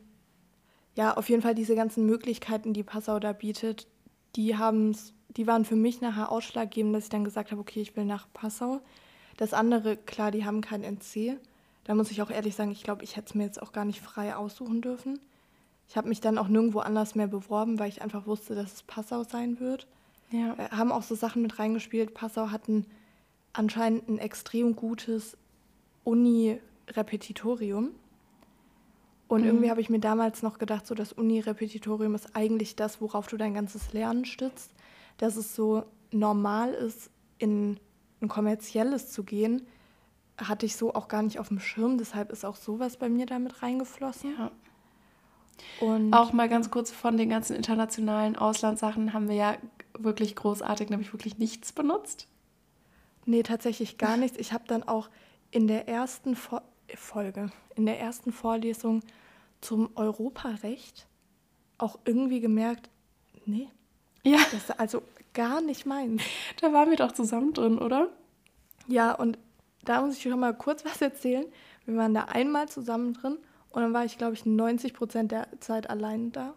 ja, 0.95 1.17
auf 1.17 1.29
jeden 1.29 1.43
Fall 1.43 1.57
diese 1.57 1.75
ganzen 1.75 2.07
Möglichkeiten, 2.07 2.73
die 2.73 2.85
Passau 2.85 3.19
da 3.19 3.33
bietet, 3.33 3.89
die 4.37 4.57
haben's, 4.57 5.13
die 5.37 5.47
waren 5.47 5.65
für 5.65 5.77
mich 5.77 6.01
nachher 6.01 6.33
ausschlaggebend, 6.33 6.95
dass 6.95 7.05
ich 7.05 7.11
dann 7.11 7.25
gesagt 7.25 7.51
habe, 7.51 7.61
okay, 7.61 7.81
ich 7.81 7.97
will 7.97 8.05
nach 8.05 8.27
Passau. 8.33 8.81
Das 9.37 9.53
andere, 9.53 9.97
klar, 9.97 10.31
die 10.31 10.45
haben 10.45 10.63
kein 10.63 10.83
NC. 10.83 11.39
Da 11.85 11.95
muss 11.95 12.11
ich 12.11 12.23
auch 12.23 12.31
ehrlich 12.31 12.55
sagen, 12.55 12.71
ich 12.71 12.83
glaube, 12.83 13.05
ich 13.05 13.17
hätte 13.17 13.29
es 13.29 13.35
mir 13.35 13.45
jetzt 13.45 13.61
auch 13.63 13.73
gar 13.73 13.85
nicht 13.85 14.01
frei 14.01 14.35
aussuchen 14.35 14.81
dürfen. 14.81 15.21
Ich 15.89 15.97
habe 15.97 16.09
mich 16.09 16.21
dann 16.21 16.39
auch 16.39 16.49
nirgendwo 16.49 16.81
anders 16.81 17.15
mehr 17.15 17.29
beworben, 17.29 17.79
weil 17.79 17.89
ich 17.89 18.03
einfach 18.03 18.27
wusste, 18.27 18.55
dass 18.55 18.73
es 18.73 18.83
Passau 18.83 19.23
sein 19.25 19.61
wird. 19.61 19.87
Ja. 20.31 20.57
Wir 20.59 20.71
haben 20.71 20.91
auch 20.91 21.03
so 21.03 21.15
Sachen 21.15 21.43
mit 21.43 21.59
reingespielt. 21.59 22.15
Passau 22.15 22.51
hat 22.51 22.69
ein, 22.69 22.87
anscheinend 23.53 24.09
ein 24.09 24.19
extrem 24.19 24.75
gutes 24.75 25.37
Uni-Repetitorium. 26.03 27.91
Und 29.29 29.41
mhm. 29.43 29.47
irgendwie 29.47 29.71
habe 29.71 29.81
ich 29.81 29.91
mir 29.91 30.01
damals 30.01 30.43
noch 30.43 30.59
gedacht, 30.59 30.87
so 30.87 30.95
das 30.95 31.13
Uni-Repetitorium 31.13 32.15
ist 32.15 32.35
eigentlich 32.35 32.75
das, 32.75 33.01
worauf 33.01 33.27
du 33.29 33.37
dein 33.37 33.55
ganzes 33.55 33.93
Lernen 33.93 34.25
stützt. 34.25 34.73
Dass 35.19 35.37
es 35.37 35.55
so 35.55 35.85
normal 36.11 36.73
ist, 36.73 37.11
in 37.39 37.79
ein 38.21 38.29
kommerzielles 38.29 39.11
zu 39.11 39.25
gehen, 39.25 39.67
hatte 40.39 40.67
ich 40.67 40.77
so 40.77 40.95
auch 40.95 41.09
gar 41.09 41.23
nicht 41.23 41.39
auf 41.39 41.49
dem 41.49 41.61
Schirm. 41.61 41.99
Deshalb 41.99 42.31
ist 42.31 42.45
auch 42.45 42.57
sowas 42.57 42.97
bei 42.97 43.09
mir 43.09 43.27
damit 43.27 43.63
reingeflossen. 43.63 44.35
Ja. 44.39 44.51
Und 45.81 46.13
auch 46.13 46.33
mal 46.33 46.49
ganz 46.49 46.71
kurz 46.71 46.91
von 46.91 47.17
den 47.17 47.31
ganzen 47.31 47.57
internationalen 47.57 48.37
Auslandssachen 48.37 49.13
haben 49.13 49.29
wir 49.29 49.37
ja 49.37 49.57
wirklich 49.99 50.37
großartig, 50.37 50.91
nämlich 50.91 51.13
wirklich 51.13 51.39
nichts 51.39 51.73
benutzt. 51.73 52.29
Nee, 53.25 53.43
tatsächlich 53.43 53.99
gar 53.99 54.17
nichts. 54.19 54.39
Ich 54.39 54.53
habe 54.53 54.65
dann 54.67 54.83
auch 54.83 55.09
in 55.51 55.67
der 55.67 55.89
ersten 55.89 56.37
Fo 56.37 56.61
Folge, 56.95 57.51
in 57.75 57.85
der 57.85 57.99
ersten 57.99 58.31
Vorlesung 58.31 59.03
zum 59.61 59.91
Europarecht 59.97 61.09
auch 61.79 61.99
irgendwie 62.05 62.39
gemerkt, 62.39 62.89
nee. 63.45 63.69
Ja. 64.27 64.39
Das 64.39 64.55
ist 64.55 64.81
also 64.81 65.03
gar 65.35 65.61
nicht 65.61 65.87
meins. 65.87 66.23
Da 66.61 66.73
waren 66.73 66.91
wir 66.91 66.97
doch 66.97 67.13
zusammen 67.13 67.53
drin, 67.53 67.79
oder? 67.79 68.09
Ja, 68.89 69.13
und 69.13 69.39
da 69.85 70.01
muss 70.01 70.17
ich 70.17 70.23
schon 70.23 70.41
mal 70.41 70.55
kurz 70.55 70.85
was 70.85 71.01
erzählen. 71.01 71.47
Wir 71.85 71.97
waren 71.97 72.13
da 72.13 72.25
einmal 72.25 72.69
zusammen 72.69 73.15
drin 73.15 73.39
und 73.71 73.83
dann 73.83 73.93
war 73.95 74.05
ich, 74.05 74.19
glaube 74.19 74.35
ich, 74.35 74.45
90 74.45 74.95
Prozent 74.95 75.31
der 75.31 75.47
Zeit 75.61 75.89
allein 75.89 76.33
da. 76.33 76.55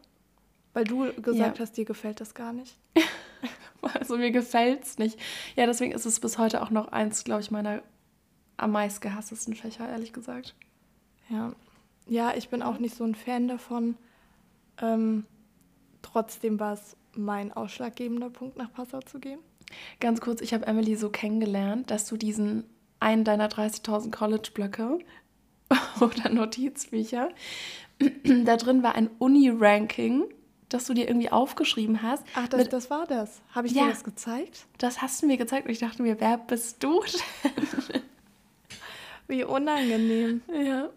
Weil 0.74 0.86
du 0.86 1.14
gesagt 1.22 1.58
ja. 1.58 1.62
hast, 1.62 1.78
dir 1.78 1.86
gefällt 1.86 2.22
das 2.22 2.34
gar 2.34 2.54
nicht. 2.54 2.76
also 3.82 4.18
mir 4.18 4.32
gefällt 4.32 4.84
es 4.84 4.98
nicht. 4.98 5.20
Ja, 5.56 5.68
deswegen 5.68 5.92
ist 5.92 6.06
es 6.06 6.20
bis 6.20 6.40
heute 6.40 6.64
auch 6.64 6.72
noch 6.72 6.88
eins, 6.88 7.24
glaube 7.24 7.42
ich, 7.42 7.52
meiner 7.52 7.84
am 8.58 8.72
meist 8.72 9.02
gehasstesten 9.02 9.56
Fächer, 9.56 9.88
ehrlich 9.88 10.12
gesagt. 10.12 10.56
Ja. 11.30 11.54
Ja, 12.08 12.34
ich 12.36 12.50
bin 12.50 12.64
auch 12.64 12.80
nicht 12.80 12.96
so 12.96 13.04
ein 13.04 13.16
Fan 13.16 13.48
davon. 13.48 13.96
Ähm, 14.82 15.26
trotzdem 16.02 16.60
war 16.60 16.74
es 16.74 16.98
mein 17.16 17.52
ausschlaggebender 17.52 18.30
Punkt, 18.30 18.58
nach 18.58 18.72
Passau 18.72 19.02
zu 19.02 19.20
gehen. 19.20 19.40
Ganz 20.00 20.22
kurz, 20.22 20.42
ich 20.42 20.54
habe 20.54 20.66
Emily 20.66 20.96
so 20.96 21.10
kennengelernt, 21.10 21.92
dass 21.92 22.08
du 22.08 22.18
diesen 22.18 22.66
einen 23.00 23.24
deiner 23.24 23.50
30.000 23.50 24.12
College-Blöcke 24.12 25.00
oder 26.02 26.30
Notizbücher. 26.30 27.30
da 28.46 28.58
drin 28.58 28.84
war 28.84 28.96
ein 28.96 29.10
Uni-Ranking, 29.20 30.26
das 30.70 30.86
du 30.86 30.94
dir 30.94 31.08
irgendwie 31.08 31.32
aufgeschrieben 31.32 32.02
hast. 32.02 32.24
Ach, 32.36 32.48
das, 32.48 32.64
mit, 32.64 32.74
das 32.74 32.90
war 32.90 33.06
das. 33.08 33.42
Habe 33.52 33.68
ich 33.68 33.74
ja, 33.74 33.84
dir 33.84 33.90
das 33.90 34.04
gezeigt? 34.04 34.66
Das 34.78 35.02
hast 35.02 35.22
du 35.22 35.28
mir 35.28 35.38
gezeigt 35.38 35.66
und 35.66 35.72
ich 35.72 35.80
dachte 35.80 36.02
mir, 36.02 36.20
wer 36.20 36.38
bist 36.38 36.84
du 36.84 37.04
denn? 37.94 38.02
Wie 39.28 39.44
unangenehm. 39.44 40.42
Ja. 40.52 40.90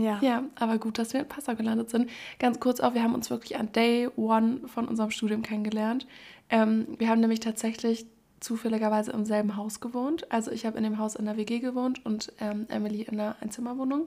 Ja. 0.00 0.18
Ja, 0.22 0.44
aber 0.54 0.78
gut, 0.78 0.98
dass 0.98 1.12
wir 1.12 1.20
in 1.20 1.28
Passau 1.28 1.54
gelandet 1.54 1.90
sind. 1.90 2.10
Ganz 2.38 2.60
kurz 2.60 2.80
auch, 2.80 2.94
wir 2.94 3.02
haben 3.02 3.14
uns 3.14 3.30
wirklich 3.30 3.58
an 3.58 3.72
Day 3.72 4.08
One 4.16 4.60
von 4.66 4.86
unserem 4.88 5.10
Studium 5.10 5.42
kennengelernt. 5.42 6.06
Ähm, 6.50 6.86
wir 6.98 7.08
haben 7.08 7.20
nämlich 7.20 7.40
tatsächlich 7.40 8.06
zufälligerweise 8.40 9.12
im 9.12 9.24
selben 9.24 9.56
Haus 9.56 9.80
gewohnt. 9.80 10.30
Also 10.30 10.50
ich 10.50 10.64
habe 10.64 10.78
in 10.78 10.84
dem 10.84 10.98
Haus 10.98 11.16
in 11.16 11.24
der 11.24 11.36
WG 11.36 11.58
gewohnt 11.58 12.04
und 12.04 12.32
ähm, 12.40 12.66
Emily 12.68 13.02
in 13.02 13.18
einer 13.18 13.36
Einzimmerwohnung. 13.40 14.06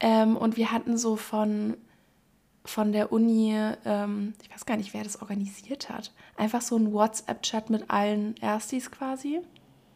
Ähm, 0.00 0.36
und 0.36 0.56
wir 0.56 0.72
hatten 0.72 0.96
so 0.96 1.16
von, 1.16 1.76
von 2.64 2.92
der 2.92 3.12
Uni, 3.12 3.54
ähm, 3.84 4.34
ich 4.42 4.50
weiß 4.50 4.64
gar 4.64 4.76
nicht, 4.76 4.94
wer 4.94 5.02
das 5.02 5.20
organisiert 5.20 5.90
hat, 5.90 6.12
einfach 6.36 6.62
so 6.62 6.76
ein 6.76 6.92
WhatsApp-Chat 6.92 7.70
mit 7.70 7.90
allen 7.90 8.36
Erstis 8.40 8.90
quasi. 8.90 9.40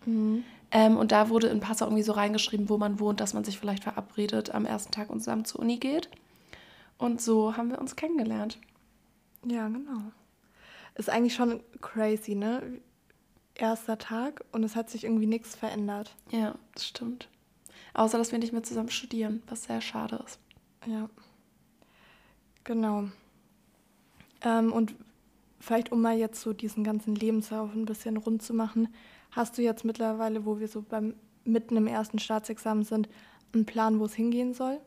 Mhm. 0.04 0.44
Ähm, 0.73 0.97
und 0.97 1.12
da 1.12 1.29
wurde 1.29 1.49
in 1.49 1.61
Passau 1.61 1.87
irgendwie 1.87 2.02
so 2.02 2.12
reingeschrieben, 2.12 2.69
wo 2.69 2.79
man 2.79 2.99
wohnt, 2.99 3.21
dass 3.21 3.35
man 3.35 3.45
sich 3.45 3.59
vielleicht 3.59 3.85
verabredet 3.85 4.55
am 4.55 4.67
ersten 4.67 4.91
Tag 4.91 5.11
und 5.11 5.21
zusammen 5.21 5.45
zur 5.45 5.61
Uni 5.61 5.76
geht. 5.76 6.09
Und 6.99 7.21
so 7.21 7.57
haben 7.57 7.71
wir 7.71 7.79
uns 7.79 7.95
kennengelernt. 7.95 8.59
Ja, 9.45 9.69
genau. 9.69 10.00
Ist 10.95 11.11
eigentlich 11.11 11.35
schon 11.35 11.61
crazy, 11.81 12.35
ne? 12.35 12.81
erster 13.55 13.99
Tag 13.99 14.45
und 14.52 14.64
es 14.64 14.76
hat 14.76 14.91
sich 14.91 15.05
irgendwie 15.05 15.26
nichts 15.26 15.55
verändert. 15.55 16.14
Ja, 16.31 16.55
das 16.75 16.87
stimmt. 16.87 17.29
Außer, 17.95 18.19
dass 18.19 18.33
wir 18.33 18.38
nicht 18.38 18.52
mehr 18.52 18.62
zusammen 18.62 18.91
studieren, 18.91 19.43
was 19.49 19.64
sehr 19.64 19.81
schade 19.81 20.23
ist. 20.25 20.38
Ja. 20.87 21.09
Genau. 22.64 23.05
Ähm, 24.43 24.73
und 24.73 24.95
vielleicht, 25.62 25.92
um 25.92 26.02
mal 26.02 26.19
jetzt 26.19 26.40
so 26.40 26.52
diesen 26.52 26.85
ganzen 26.85 27.14
Lebenslauf 27.14 27.73
ein 27.73 27.85
bisschen 27.85 28.16
rund 28.16 28.42
zu 28.42 28.52
machen, 28.52 28.88
hast 29.31 29.57
du 29.57 29.62
jetzt 29.62 29.85
mittlerweile, 29.85 30.45
wo 30.45 30.59
wir 30.59 30.69
so 30.69 30.83
beim 30.83 31.14
mitten 31.45 31.76
im 31.76 31.87
ersten 31.87 32.19
Staatsexamen 32.19 32.85
sind, 32.85 33.09
einen 33.54 33.64
Plan, 33.64 34.00
wo 34.00 34.04
es 34.04 34.14
hingehen 34.14 34.54
soll? 34.54 34.81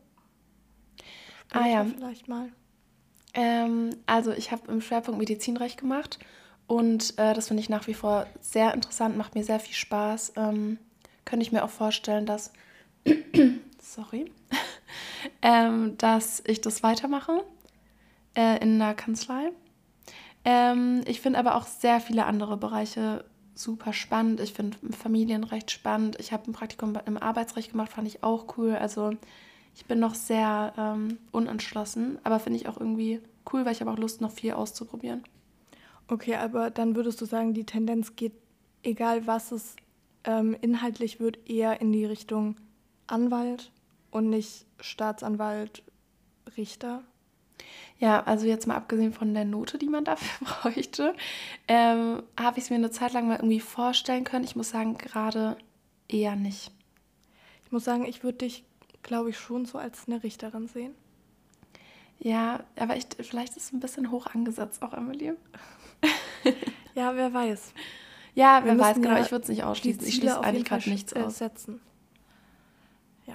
Sprich 1.48 1.62
ah 1.62 1.66
ja. 1.66 1.84
Vielleicht 1.84 2.28
mal. 2.28 2.50
Ähm, 3.34 3.90
also 4.06 4.32
ich 4.32 4.52
habe 4.52 4.70
im 4.70 4.80
Schwerpunkt 4.80 5.18
Medizinrecht 5.18 5.78
gemacht 5.78 6.18
und 6.66 7.18
äh, 7.18 7.32
das 7.34 7.48
finde 7.48 7.62
ich 7.62 7.68
nach 7.68 7.86
wie 7.86 7.94
vor 7.94 8.26
sehr 8.40 8.74
interessant, 8.74 9.16
macht 9.16 9.34
mir 9.34 9.44
sehr 9.44 9.60
viel 9.60 9.74
Spaß. 9.74 10.34
Ähm, 10.36 10.78
könnte 11.24 11.44
ich 11.44 11.52
mir 11.52 11.64
auch 11.64 11.70
vorstellen, 11.70 12.26
dass, 12.26 12.52
sorry, 13.80 14.30
ähm, 15.42 15.96
dass 15.98 16.42
ich 16.46 16.60
das 16.60 16.82
weitermache 16.82 17.44
äh, 18.34 18.62
in 18.62 18.80
einer 18.80 18.94
Kanzlei. 18.94 19.52
Ähm, 20.46 21.02
ich 21.06 21.20
finde 21.20 21.40
aber 21.40 21.56
auch 21.56 21.66
sehr 21.66 22.00
viele 22.00 22.24
andere 22.24 22.56
Bereiche 22.56 23.24
super 23.56 23.92
spannend. 23.92 24.40
Ich 24.40 24.52
finde 24.52 24.76
Familienrecht 24.92 25.72
spannend. 25.72 26.16
Ich 26.20 26.32
habe 26.32 26.48
ein 26.48 26.54
Praktikum 26.54 26.96
im 27.04 27.16
Arbeitsrecht 27.18 27.72
gemacht, 27.72 27.90
fand 27.92 28.06
ich 28.06 28.22
auch 28.22 28.56
cool. 28.56 28.76
Also 28.76 29.10
ich 29.74 29.86
bin 29.86 29.98
noch 29.98 30.14
sehr 30.14 30.72
ähm, 30.78 31.18
unentschlossen, 31.32 32.18
aber 32.22 32.38
finde 32.38 32.60
ich 32.60 32.68
auch 32.68 32.78
irgendwie 32.78 33.20
cool, 33.52 33.64
weil 33.64 33.72
ich 33.72 33.80
habe 33.80 33.90
auch 33.90 33.98
Lust, 33.98 34.20
noch 34.20 34.30
viel 34.30 34.52
auszuprobieren. 34.52 35.24
Okay, 36.06 36.36
aber 36.36 36.70
dann 36.70 36.94
würdest 36.94 37.20
du 37.20 37.24
sagen, 37.24 37.52
die 37.52 37.66
Tendenz 37.66 38.14
geht, 38.14 38.34
egal 38.84 39.26
was 39.26 39.50
es 39.50 39.74
ähm, 40.22 40.56
inhaltlich 40.60 41.18
wird, 41.18 41.50
eher 41.50 41.80
in 41.80 41.90
die 41.90 42.04
Richtung 42.04 42.56
Anwalt 43.08 43.72
und 44.12 44.30
nicht 44.30 44.66
Staatsanwalt, 44.80 45.82
Richter? 46.56 47.02
Ja, 47.98 48.22
also 48.24 48.46
jetzt 48.46 48.66
mal 48.66 48.76
abgesehen 48.76 49.12
von 49.12 49.32
der 49.32 49.44
Note, 49.44 49.78
die 49.78 49.88
man 49.88 50.04
dafür 50.04 50.46
bräuchte, 50.62 51.14
ähm, 51.66 52.22
habe 52.38 52.58
ich 52.58 52.64
es 52.64 52.70
mir 52.70 52.76
eine 52.76 52.90
Zeit 52.90 53.12
lang 53.12 53.28
mal 53.28 53.36
irgendwie 53.36 53.60
vorstellen 53.60 54.24
können. 54.24 54.44
Ich 54.44 54.56
muss 54.56 54.70
sagen, 54.70 54.98
gerade 54.98 55.56
eher 56.08 56.36
nicht. 56.36 56.70
Ich 57.64 57.72
muss 57.72 57.84
sagen, 57.84 58.04
ich 58.04 58.22
würde 58.22 58.38
dich, 58.38 58.64
glaube 59.02 59.30
ich, 59.30 59.38
schon 59.38 59.64
so 59.64 59.78
als 59.78 60.06
eine 60.06 60.22
Richterin 60.22 60.68
sehen. 60.68 60.94
Ja, 62.18 62.64
aber 62.76 62.96
ich, 62.96 63.06
vielleicht 63.20 63.56
ist 63.56 63.64
es 63.64 63.72
ein 63.72 63.80
bisschen 63.80 64.10
hoch 64.10 64.26
angesetzt 64.26 64.82
auch, 64.82 64.92
Emily. 64.92 65.32
ja, 66.94 67.14
wer 67.14 67.32
weiß. 67.32 67.72
Ja, 68.34 68.60
wer 68.64 68.78
weiß, 68.78 68.96
genau. 68.96 69.10
Ja 69.10 69.20
ich 69.20 69.30
würde 69.30 69.44
es 69.44 69.48
nicht 69.48 69.64
ausschließen. 69.64 70.06
Ich 70.06 70.16
schließe 70.16 70.40
eigentlich 70.40 70.64
gerade 70.64 70.88
nichts 70.90 71.12
äh, 71.12 71.20
aus. 71.20 71.38
Setzen. 71.38 71.80
Ja. 73.26 73.34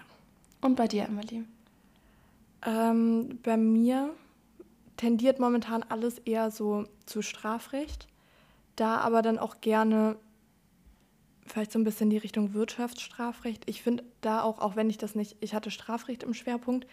Und 0.61 0.75
bei 0.75 0.87
dir, 0.87 1.05
Emily? 1.05 1.43
Ähm, 2.65 3.39
bei 3.43 3.57
mir 3.57 4.13
tendiert 4.97 5.39
momentan 5.39 5.83
alles 5.83 6.19
eher 6.19 6.51
so 6.51 6.85
zu 7.05 7.21
Strafrecht. 7.21 8.07
Da 8.75 8.97
aber 8.97 9.21
dann 9.21 9.39
auch 9.39 9.61
gerne 9.61 10.15
vielleicht 11.45 11.71
so 11.71 11.79
ein 11.79 11.83
bisschen 11.83 12.09
die 12.09 12.17
Richtung 12.17 12.53
Wirtschaftsstrafrecht. 12.53 13.69
Ich 13.69 13.81
finde 13.81 14.03
da 14.21 14.41
auch, 14.41 14.59
auch 14.59 14.75
wenn 14.75 14.89
ich 14.89 14.97
das 14.97 15.15
nicht, 15.15 15.37
ich 15.41 15.53
hatte 15.53 15.71
Strafrecht 15.71 16.23
im 16.23 16.33
Schwerpunkt, 16.33 16.87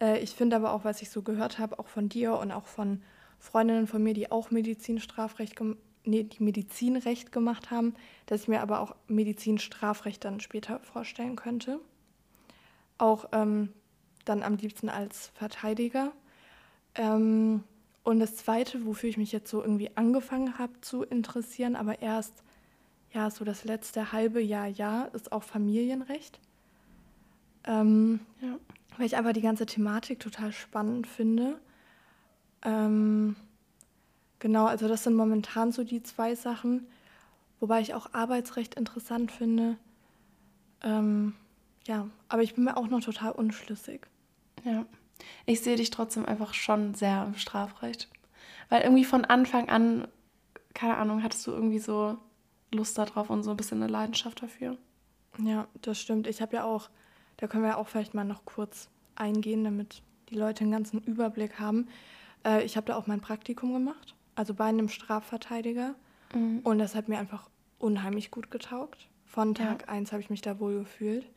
äh, 0.00 0.18
ich 0.20 0.30
finde 0.30 0.56
aber 0.56 0.72
auch, 0.72 0.84
was 0.84 1.02
ich 1.02 1.10
so 1.10 1.22
gehört 1.22 1.58
habe, 1.58 1.78
auch 1.78 1.86
von 1.86 2.08
dir 2.08 2.36
und 2.36 2.52
auch 2.52 2.66
von 2.66 3.02
Freundinnen 3.38 3.86
von 3.86 4.02
mir, 4.02 4.14
die 4.14 4.30
auch 4.30 4.50
Medizinstrafrecht 4.50 5.54
nee, 6.04 6.24
die 6.24 6.42
Medizinrecht 6.42 7.32
gemacht 7.32 7.70
haben, 7.70 7.94
dass 8.26 8.42
ich 8.42 8.48
mir 8.48 8.60
aber 8.60 8.80
auch 8.80 8.94
Medizinstrafrecht 9.08 10.24
dann 10.24 10.40
später 10.40 10.80
vorstellen 10.80 11.36
könnte. 11.36 11.80
Auch 12.98 13.26
ähm, 13.32 13.72
dann 14.28 14.42
am 14.42 14.56
liebsten 14.56 14.88
als 14.88 15.30
Verteidiger. 15.34 16.12
Ähm, 16.94 17.64
und 18.04 18.20
das 18.20 18.36
Zweite, 18.36 18.86
wofür 18.86 19.08
ich 19.08 19.16
mich 19.16 19.32
jetzt 19.32 19.50
so 19.50 19.60
irgendwie 19.60 19.90
angefangen 19.96 20.58
habe 20.58 20.80
zu 20.80 21.02
interessieren, 21.02 21.74
aber 21.74 22.02
erst 22.02 22.44
ja 23.12 23.30
so 23.30 23.44
das 23.44 23.64
letzte 23.64 24.12
halbe 24.12 24.40
Jahr, 24.40 24.66
Jahr, 24.66 25.12
ist 25.14 25.32
auch 25.32 25.42
Familienrecht. 25.42 26.38
Ähm, 27.64 28.20
ja. 28.40 28.58
Weil 28.96 29.06
ich 29.06 29.16
einfach 29.16 29.32
die 29.32 29.40
ganze 29.40 29.66
Thematik 29.66 30.20
total 30.20 30.52
spannend 30.52 31.06
finde. 31.06 31.58
Ähm, 32.62 33.36
genau, 34.38 34.66
also 34.66 34.88
das 34.88 35.04
sind 35.04 35.14
momentan 35.14 35.72
so 35.72 35.82
die 35.84 36.02
zwei 36.02 36.34
Sachen, 36.34 36.86
wobei 37.60 37.80
ich 37.80 37.94
auch 37.94 38.12
Arbeitsrecht 38.12 38.74
interessant 38.74 39.32
finde. 39.32 39.76
Ähm, 40.82 41.34
ja, 41.86 42.08
aber 42.28 42.42
ich 42.42 42.54
bin 42.54 42.64
mir 42.64 42.76
auch 42.76 42.88
noch 42.88 43.02
total 43.02 43.32
unschlüssig. 43.32 44.06
Ja, 44.66 44.84
ich 45.46 45.60
sehe 45.60 45.76
dich 45.76 45.90
trotzdem 45.90 46.26
einfach 46.26 46.52
schon 46.52 46.94
sehr 46.94 47.24
im 47.24 47.36
Strafrecht. 47.36 48.08
Weil 48.68 48.82
irgendwie 48.82 49.04
von 49.04 49.24
Anfang 49.24 49.68
an, 49.68 50.08
keine 50.74 50.96
Ahnung, 50.96 51.22
hattest 51.22 51.46
du 51.46 51.52
irgendwie 51.52 51.78
so 51.78 52.18
Lust 52.72 52.98
darauf 52.98 53.30
und 53.30 53.44
so 53.44 53.50
ein 53.52 53.56
bisschen 53.56 53.82
eine 53.82 53.90
Leidenschaft 53.90 54.42
dafür. 54.42 54.76
Ja, 55.38 55.68
das 55.82 56.00
stimmt. 56.00 56.26
Ich 56.26 56.42
habe 56.42 56.56
ja 56.56 56.64
auch, 56.64 56.90
da 57.36 57.46
können 57.46 57.62
wir 57.62 57.70
ja 57.70 57.76
auch 57.76 57.86
vielleicht 57.86 58.14
mal 58.14 58.24
noch 58.24 58.44
kurz 58.44 58.88
eingehen, 59.14 59.62
damit 59.62 60.02
die 60.30 60.34
Leute 60.34 60.62
einen 60.62 60.72
ganzen 60.72 61.00
Überblick 61.00 61.60
haben. 61.60 61.86
Äh, 62.44 62.64
ich 62.64 62.76
habe 62.76 62.88
da 62.88 62.96
auch 62.96 63.06
mein 63.06 63.20
Praktikum 63.20 63.72
gemacht, 63.72 64.14
also 64.34 64.52
bei 64.52 64.64
einem 64.64 64.88
Strafverteidiger. 64.88 65.94
Mhm. 66.34 66.60
Und 66.64 66.78
das 66.78 66.96
hat 66.96 67.08
mir 67.08 67.18
einfach 67.18 67.48
unheimlich 67.78 68.32
gut 68.32 68.50
getaugt. 68.50 69.08
Von 69.26 69.54
Tag 69.54 69.88
1 69.88 70.10
ja. 70.10 70.12
habe 70.14 70.22
ich 70.22 70.30
mich 70.30 70.40
da 70.40 70.58
wohl 70.58 70.80
gefühlt. 70.80 71.28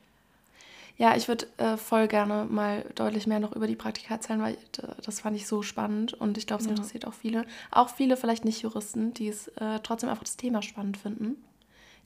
Ja, 0.98 1.16
ich 1.16 1.28
würde 1.28 1.48
äh, 1.58 1.78
voll 1.78 2.08
gerne 2.08 2.46
mal 2.50 2.86
deutlich 2.96 3.26
mehr 3.26 3.40
noch 3.40 3.56
über 3.56 3.68
die 3.68 3.76
Praktika 3.76 4.16
erzählen, 4.16 4.42
weil 4.42 4.58
das 5.04 5.22
fand 5.22 5.36
ich 5.36 5.48
so 5.48 5.62
spannend 5.62 6.14
und 6.14 6.38
ich 6.38 6.46
glaube, 6.46 6.62
es 6.62 6.66
ja. 6.66 6.72
interessiert 6.72 7.08
auch 7.08 7.14
viele. 7.14 7.46
Auch 7.72 7.90
viele 7.90 8.18
vielleicht 8.18 8.46
nicht 8.46 8.62
Juristen, 8.62 9.14
die 9.14 9.30
es 9.30 9.48
äh, 9.50 9.80
trotzdem 9.82 10.10
einfach 10.10 10.24
das 10.24 10.38
Thema 10.38 10.62
spannend 10.62 10.98
finden. 10.98 11.38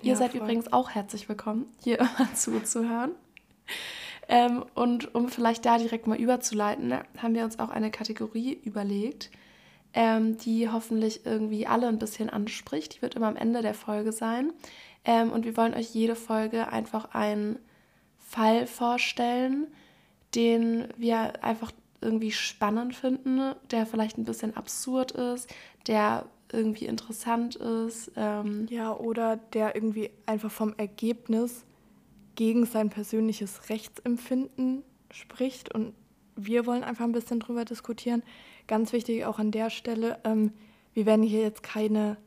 Ihr 0.01 0.11
ja, 0.11 0.15
seid 0.15 0.31
voll. 0.31 0.41
übrigens 0.41 0.71
auch 0.71 0.91
herzlich 0.91 1.27
willkommen, 1.27 1.65
hier 1.83 1.99
immer 2.17 2.33
zuzuhören. 2.35 3.11
Ähm, 4.27 4.63
und 4.75 5.15
um 5.15 5.29
vielleicht 5.29 5.65
da 5.65 5.77
direkt 5.77 6.07
mal 6.07 6.19
überzuleiten, 6.19 6.93
haben 7.17 7.35
wir 7.35 7.43
uns 7.43 7.59
auch 7.59 7.69
eine 7.69 7.91
Kategorie 7.91 8.53
überlegt, 8.63 9.31
ähm, 9.93 10.37
die 10.37 10.69
hoffentlich 10.69 11.25
irgendwie 11.25 11.67
alle 11.67 11.87
ein 11.87 11.99
bisschen 11.99 12.29
anspricht. 12.29 12.95
Die 12.95 13.01
wird 13.01 13.15
immer 13.15 13.27
am 13.27 13.35
Ende 13.35 13.61
der 13.61 13.73
Folge 13.73 14.11
sein. 14.11 14.53
Ähm, 15.05 15.31
und 15.31 15.45
wir 15.45 15.57
wollen 15.57 15.73
euch 15.73 15.93
jede 15.93 16.15
Folge 16.15 16.69
einfach 16.69 17.13
einen 17.13 17.59
Fall 18.33 18.67
vorstellen, 18.67 19.67
den 20.35 20.87
wir 20.97 21.43
einfach 21.43 21.71
irgendwie 22.01 22.31
spannend 22.31 22.95
finden, 22.95 23.53
der 23.71 23.85
vielleicht 23.85 24.17
ein 24.17 24.25
bisschen 24.25 24.57
absurd 24.57 25.11
ist, 25.11 25.53
der 25.87 26.25
irgendwie 26.51 26.85
interessant 26.85 27.55
ist. 27.55 28.11
Ähm 28.15 28.67
ja, 28.69 28.95
oder 28.95 29.37
der 29.37 29.75
irgendwie 29.75 30.09
einfach 30.25 30.51
vom 30.51 30.73
Ergebnis 30.77 31.63
gegen 32.35 32.65
sein 32.65 32.89
persönliches 32.89 33.69
Rechtsempfinden 33.69 34.83
spricht. 35.11 35.73
Und 35.73 35.93
wir 36.35 36.65
wollen 36.65 36.83
einfach 36.83 37.05
ein 37.05 37.11
bisschen 37.11 37.39
drüber 37.39 37.65
diskutieren. 37.65 38.23
Ganz 38.65 38.93
wichtig 38.93 39.25
auch 39.25 39.37
an 39.37 39.51
der 39.51 39.69
Stelle, 39.69 40.19
ähm, 40.23 40.51
wir 40.93 41.05
werden 41.05 41.23
hier 41.23 41.41
jetzt 41.41 41.63
keine 41.63 42.17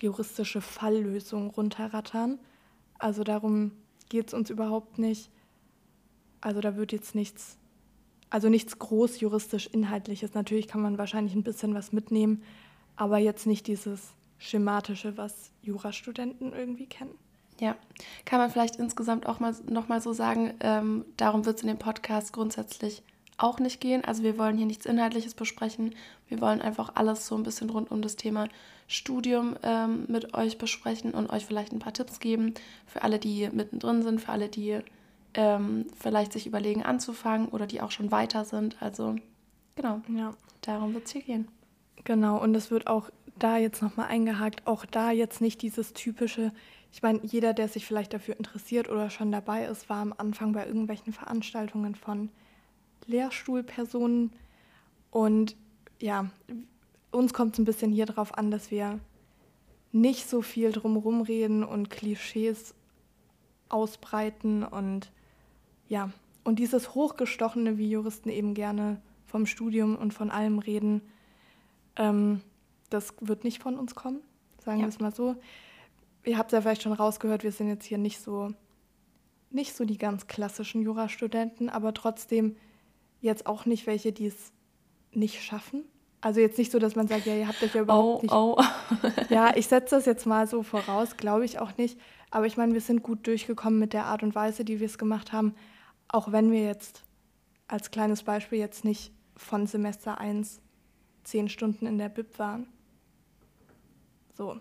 juristische 0.00 0.60
Falllösung 0.60 1.50
runterrattern. 1.50 2.38
Also 2.98 3.24
darum 3.24 3.72
geht 4.08 4.28
es 4.28 4.34
uns 4.34 4.50
überhaupt 4.50 4.98
nicht. 4.98 5.30
Also 6.44 6.60
da 6.60 6.76
wird 6.76 6.92
jetzt 6.92 7.14
nichts, 7.14 7.56
also 8.28 8.50
nichts 8.50 8.78
groß 8.78 9.18
juristisch 9.20 9.66
Inhaltliches. 9.66 10.34
Natürlich 10.34 10.68
kann 10.68 10.82
man 10.82 10.98
wahrscheinlich 10.98 11.34
ein 11.34 11.42
bisschen 11.42 11.74
was 11.74 11.90
mitnehmen, 11.90 12.42
aber 12.96 13.16
jetzt 13.16 13.46
nicht 13.46 13.66
dieses 13.66 14.12
schematische, 14.36 15.16
was 15.16 15.50
Jurastudenten 15.62 16.52
irgendwie 16.52 16.86
kennen. 16.86 17.14
Ja, 17.60 17.76
kann 18.26 18.40
man 18.40 18.50
vielleicht 18.50 18.76
insgesamt 18.76 19.26
auch 19.26 19.40
mal 19.40 19.54
nochmal 19.70 20.02
so 20.02 20.12
sagen, 20.12 20.52
ähm, 20.60 21.06
darum 21.16 21.46
wird 21.46 21.56
es 21.56 21.62
in 21.62 21.68
dem 21.68 21.78
Podcast 21.78 22.34
grundsätzlich 22.34 23.02
auch 23.38 23.58
nicht 23.58 23.80
gehen. 23.80 24.04
Also 24.04 24.22
wir 24.22 24.36
wollen 24.36 24.58
hier 24.58 24.66
nichts 24.66 24.84
Inhaltliches 24.84 25.32
besprechen. 25.32 25.94
Wir 26.28 26.42
wollen 26.42 26.60
einfach 26.60 26.92
alles 26.96 27.26
so 27.26 27.36
ein 27.36 27.42
bisschen 27.42 27.70
rund 27.70 27.90
um 27.90 28.02
das 28.02 28.16
Thema 28.16 28.48
Studium 28.86 29.56
ähm, 29.62 30.04
mit 30.08 30.34
euch 30.34 30.58
besprechen 30.58 31.14
und 31.14 31.30
euch 31.30 31.46
vielleicht 31.46 31.72
ein 31.72 31.78
paar 31.78 31.94
Tipps 31.94 32.20
geben 32.20 32.52
für 32.86 33.00
alle, 33.00 33.18
die 33.18 33.48
mittendrin 33.50 34.02
sind, 34.02 34.20
für 34.20 34.32
alle, 34.32 34.50
die 34.50 34.82
ähm, 35.34 35.86
vielleicht 35.98 36.32
sich 36.32 36.46
überlegen 36.46 36.82
anzufangen 36.82 37.48
oder 37.48 37.66
die 37.66 37.80
auch 37.80 37.90
schon 37.90 38.10
weiter 38.10 38.44
sind. 38.44 38.80
Also 38.80 39.16
genau, 39.76 40.00
ja. 40.08 40.34
darum 40.62 40.94
wird 40.94 41.06
es 41.06 41.12
hier 41.12 41.22
gehen. 41.22 41.48
Genau, 42.04 42.40
und 42.40 42.54
es 42.54 42.70
wird 42.70 42.86
auch 42.86 43.10
da 43.38 43.56
jetzt 43.56 43.82
nochmal 43.82 44.08
eingehakt, 44.08 44.66
auch 44.66 44.84
da 44.84 45.10
jetzt 45.10 45.40
nicht 45.40 45.62
dieses 45.62 45.92
typische, 45.92 46.52
ich 46.92 47.02
meine, 47.02 47.20
jeder, 47.22 47.52
der 47.54 47.68
sich 47.68 47.86
vielleicht 47.86 48.12
dafür 48.12 48.36
interessiert 48.36 48.88
oder 48.88 49.10
schon 49.10 49.32
dabei 49.32 49.64
ist, 49.64 49.88
war 49.88 49.98
am 49.98 50.14
Anfang 50.16 50.52
bei 50.52 50.66
irgendwelchen 50.66 51.12
Veranstaltungen 51.12 51.94
von 51.94 52.30
Lehrstuhlpersonen. 53.06 54.32
Und 55.10 55.56
ja, 56.00 56.30
uns 57.10 57.32
kommt 57.32 57.54
es 57.54 57.58
ein 57.58 57.64
bisschen 57.64 57.90
hier 57.90 58.06
drauf 58.06 58.36
an, 58.36 58.50
dass 58.50 58.70
wir 58.70 59.00
nicht 59.92 60.28
so 60.28 60.42
viel 60.42 60.72
drumherum 60.72 61.22
reden 61.22 61.64
und 61.64 61.90
Klischees 61.90 62.74
ausbreiten 63.68 64.62
und 64.64 65.10
ja, 65.94 66.10
und 66.44 66.58
dieses 66.58 66.94
Hochgestochene, 66.94 67.78
wie 67.78 67.90
Juristen 67.90 68.28
eben 68.28 68.54
gerne 68.54 69.00
vom 69.26 69.46
Studium 69.46 69.96
und 69.96 70.12
von 70.12 70.30
allem 70.30 70.58
reden, 70.58 71.00
ähm, 71.96 72.40
das 72.90 73.14
wird 73.20 73.44
nicht 73.44 73.62
von 73.62 73.78
uns 73.78 73.94
kommen, 73.94 74.20
sagen 74.64 74.80
ja. 74.80 74.84
wir 74.84 74.88
es 74.88 75.00
mal 75.00 75.14
so 75.14 75.36
ihr 76.24 76.38
habt 76.38 76.52
ja 76.52 76.60
vielleicht 76.60 76.82
schon 76.82 76.92
rausgehört, 76.92 77.44
wir 77.44 77.52
sind 77.52 77.68
jetzt 77.68 77.84
hier 77.84 77.98
nicht 77.98 78.20
so, 78.20 78.52
nicht 79.50 79.76
so 79.76 79.84
die 79.84 79.98
ganz 79.98 80.26
klassischen 80.26 80.82
Jurastudenten, 80.82 81.68
aber 81.68 81.94
trotzdem 81.94 82.56
jetzt 83.20 83.46
auch 83.46 83.66
nicht 83.66 83.86
welche, 83.86 84.12
die 84.12 84.26
es 84.26 84.52
nicht 85.12 85.42
schaffen. 85.42 85.84
Also 86.20 86.40
jetzt 86.40 86.56
nicht 86.56 86.72
so, 86.72 86.78
dass 86.78 86.96
man 86.96 87.06
sagt, 87.06 87.26
ja, 87.26 87.34
ihr 87.34 87.46
habt 87.46 87.62
euch 87.62 87.74
ja 87.74 87.82
überhaupt 87.82 88.18
oh, 88.18 88.22
nicht. 88.22 88.32
Oh. 88.32 88.58
ja, 89.28 89.54
ich 89.56 89.66
setze 89.66 89.94
das 89.94 90.06
jetzt 90.06 90.26
mal 90.26 90.46
so 90.46 90.62
voraus, 90.62 91.16
glaube 91.16 91.44
ich 91.44 91.58
auch 91.58 91.76
nicht. 91.76 91.98
Aber 92.30 92.46
ich 92.46 92.56
meine, 92.56 92.72
wir 92.72 92.80
sind 92.80 93.02
gut 93.02 93.26
durchgekommen 93.26 93.78
mit 93.78 93.92
der 93.92 94.06
Art 94.06 94.22
und 94.22 94.34
Weise, 94.34 94.64
die 94.64 94.80
wir 94.80 94.86
es 94.86 94.96
gemacht 94.96 95.32
haben, 95.32 95.54
auch 96.14 96.30
wenn 96.30 96.52
wir 96.52 96.64
jetzt 96.64 97.02
als 97.66 97.90
kleines 97.90 98.22
Beispiel 98.22 98.58
jetzt 98.58 98.84
nicht 98.84 99.12
von 99.36 99.66
Semester 99.66 100.18
1 100.18 100.60
zehn 101.24 101.48
Stunden 101.48 101.86
in 101.86 101.98
der 101.98 102.08
Bib 102.08 102.38
waren. 102.38 102.68
So, 104.36 104.60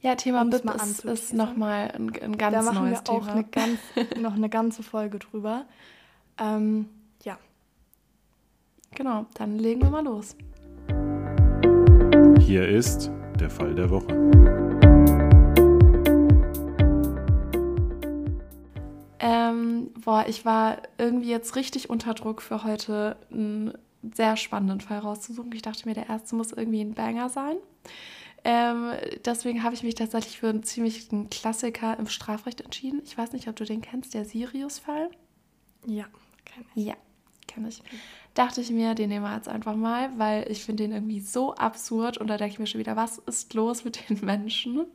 ja, 0.00 0.14
Thema 0.14 0.42
um 0.42 0.50
BIP 0.50 0.64
ist, 0.74 1.04
ist 1.04 1.32
nochmal 1.32 1.90
ein, 1.92 2.10
ein 2.22 2.36
ganz 2.36 2.54
da 2.54 2.62
machen 2.62 2.84
neues 2.84 3.00
wir 3.04 3.10
auch 3.10 3.26
Eine 3.26 3.44
ganz, 3.44 3.78
noch 4.20 4.34
eine 4.34 4.48
ganze 4.48 4.82
Folge 4.82 5.18
drüber. 5.18 5.64
Ähm, 6.38 6.88
ja. 7.24 7.38
Genau, 8.94 9.26
dann 9.34 9.58
legen 9.58 9.82
wir 9.82 9.90
mal 9.90 10.04
los. 10.04 10.36
Hier 12.40 12.68
ist 12.68 13.10
der 13.40 13.50
Fall 13.50 13.74
der 13.74 13.90
Woche. 13.90 14.65
Ähm, 19.18 19.90
boah, 20.04 20.24
ich 20.28 20.44
war 20.44 20.82
irgendwie 20.98 21.30
jetzt 21.30 21.56
richtig 21.56 21.88
unter 21.88 22.14
Druck 22.14 22.42
für 22.42 22.64
heute 22.64 23.16
einen 23.30 23.72
sehr 24.14 24.36
spannenden 24.36 24.80
Fall 24.80 24.98
rauszusuchen. 24.98 25.52
Ich 25.52 25.62
dachte 25.62 25.88
mir, 25.88 25.94
der 25.94 26.08
erste 26.08 26.36
muss 26.36 26.52
irgendwie 26.52 26.82
ein 26.82 26.94
Banger 26.94 27.28
sein. 27.28 27.56
Ähm, 28.44 28.92
deswegen 29.24 29.62
habe 29.62 29.74
ich 29.74 29.82
mich 29.82 29.96
tatsächlich 29.96 30.38
für 30.38 30.48
einen 30.48 30.62
ziemlichen 30.62 31.30
Klassiker 31.30 31.98
im 31.98 32.06
Strafrecht 32.06 32.60
entschieden. 32.60 33.02
Ich 33.04 33.18
weiß 33.18 33.32
nicht, 33.32 33.48
ob 33.48 33.56
du 33.56 33.64
den 33.64 33.80
kennst, 33.80 34.14
der 34.14 34.24
Sirius-Fall. 34.24 35.10
Ja, 35.86 36.04
kenne 36.44 36.66
ich. 36.74 36.84
Ja, 36.84 36.94
kenne 37.48 37.68
ich. 37.68 37.82
Dachte 38.34 38.60
ich 38.60 38.70
mir, 38.70 38.94
den 38.94 39.08
nehmen 39.08 39.24
wir 39.24 39.34
jetzt 39.34 39.48
einfach 39.48 39.74
mal, 39.74 40.10
weil 40.18 40.48
ich 40.50 40.62
finde 40.62 40.84
den 40.84 40.92
irgendwie 40.92 41.20
so 41.20 41.54
absurd 41.54 42.18
und 42.18 42.28
da 42.28 42.36
denke 42.36 42.52
ich 42.52 42.58
mir 42.58 42.66
schon 42.66 42.80
wieder, 42.80 42.96
was 42.96 43.18
ist 43.18 43.54
los 43.54 43.84
mit 43.84 44.08
den 44.08 44.24
Menschen? 44.24 44.86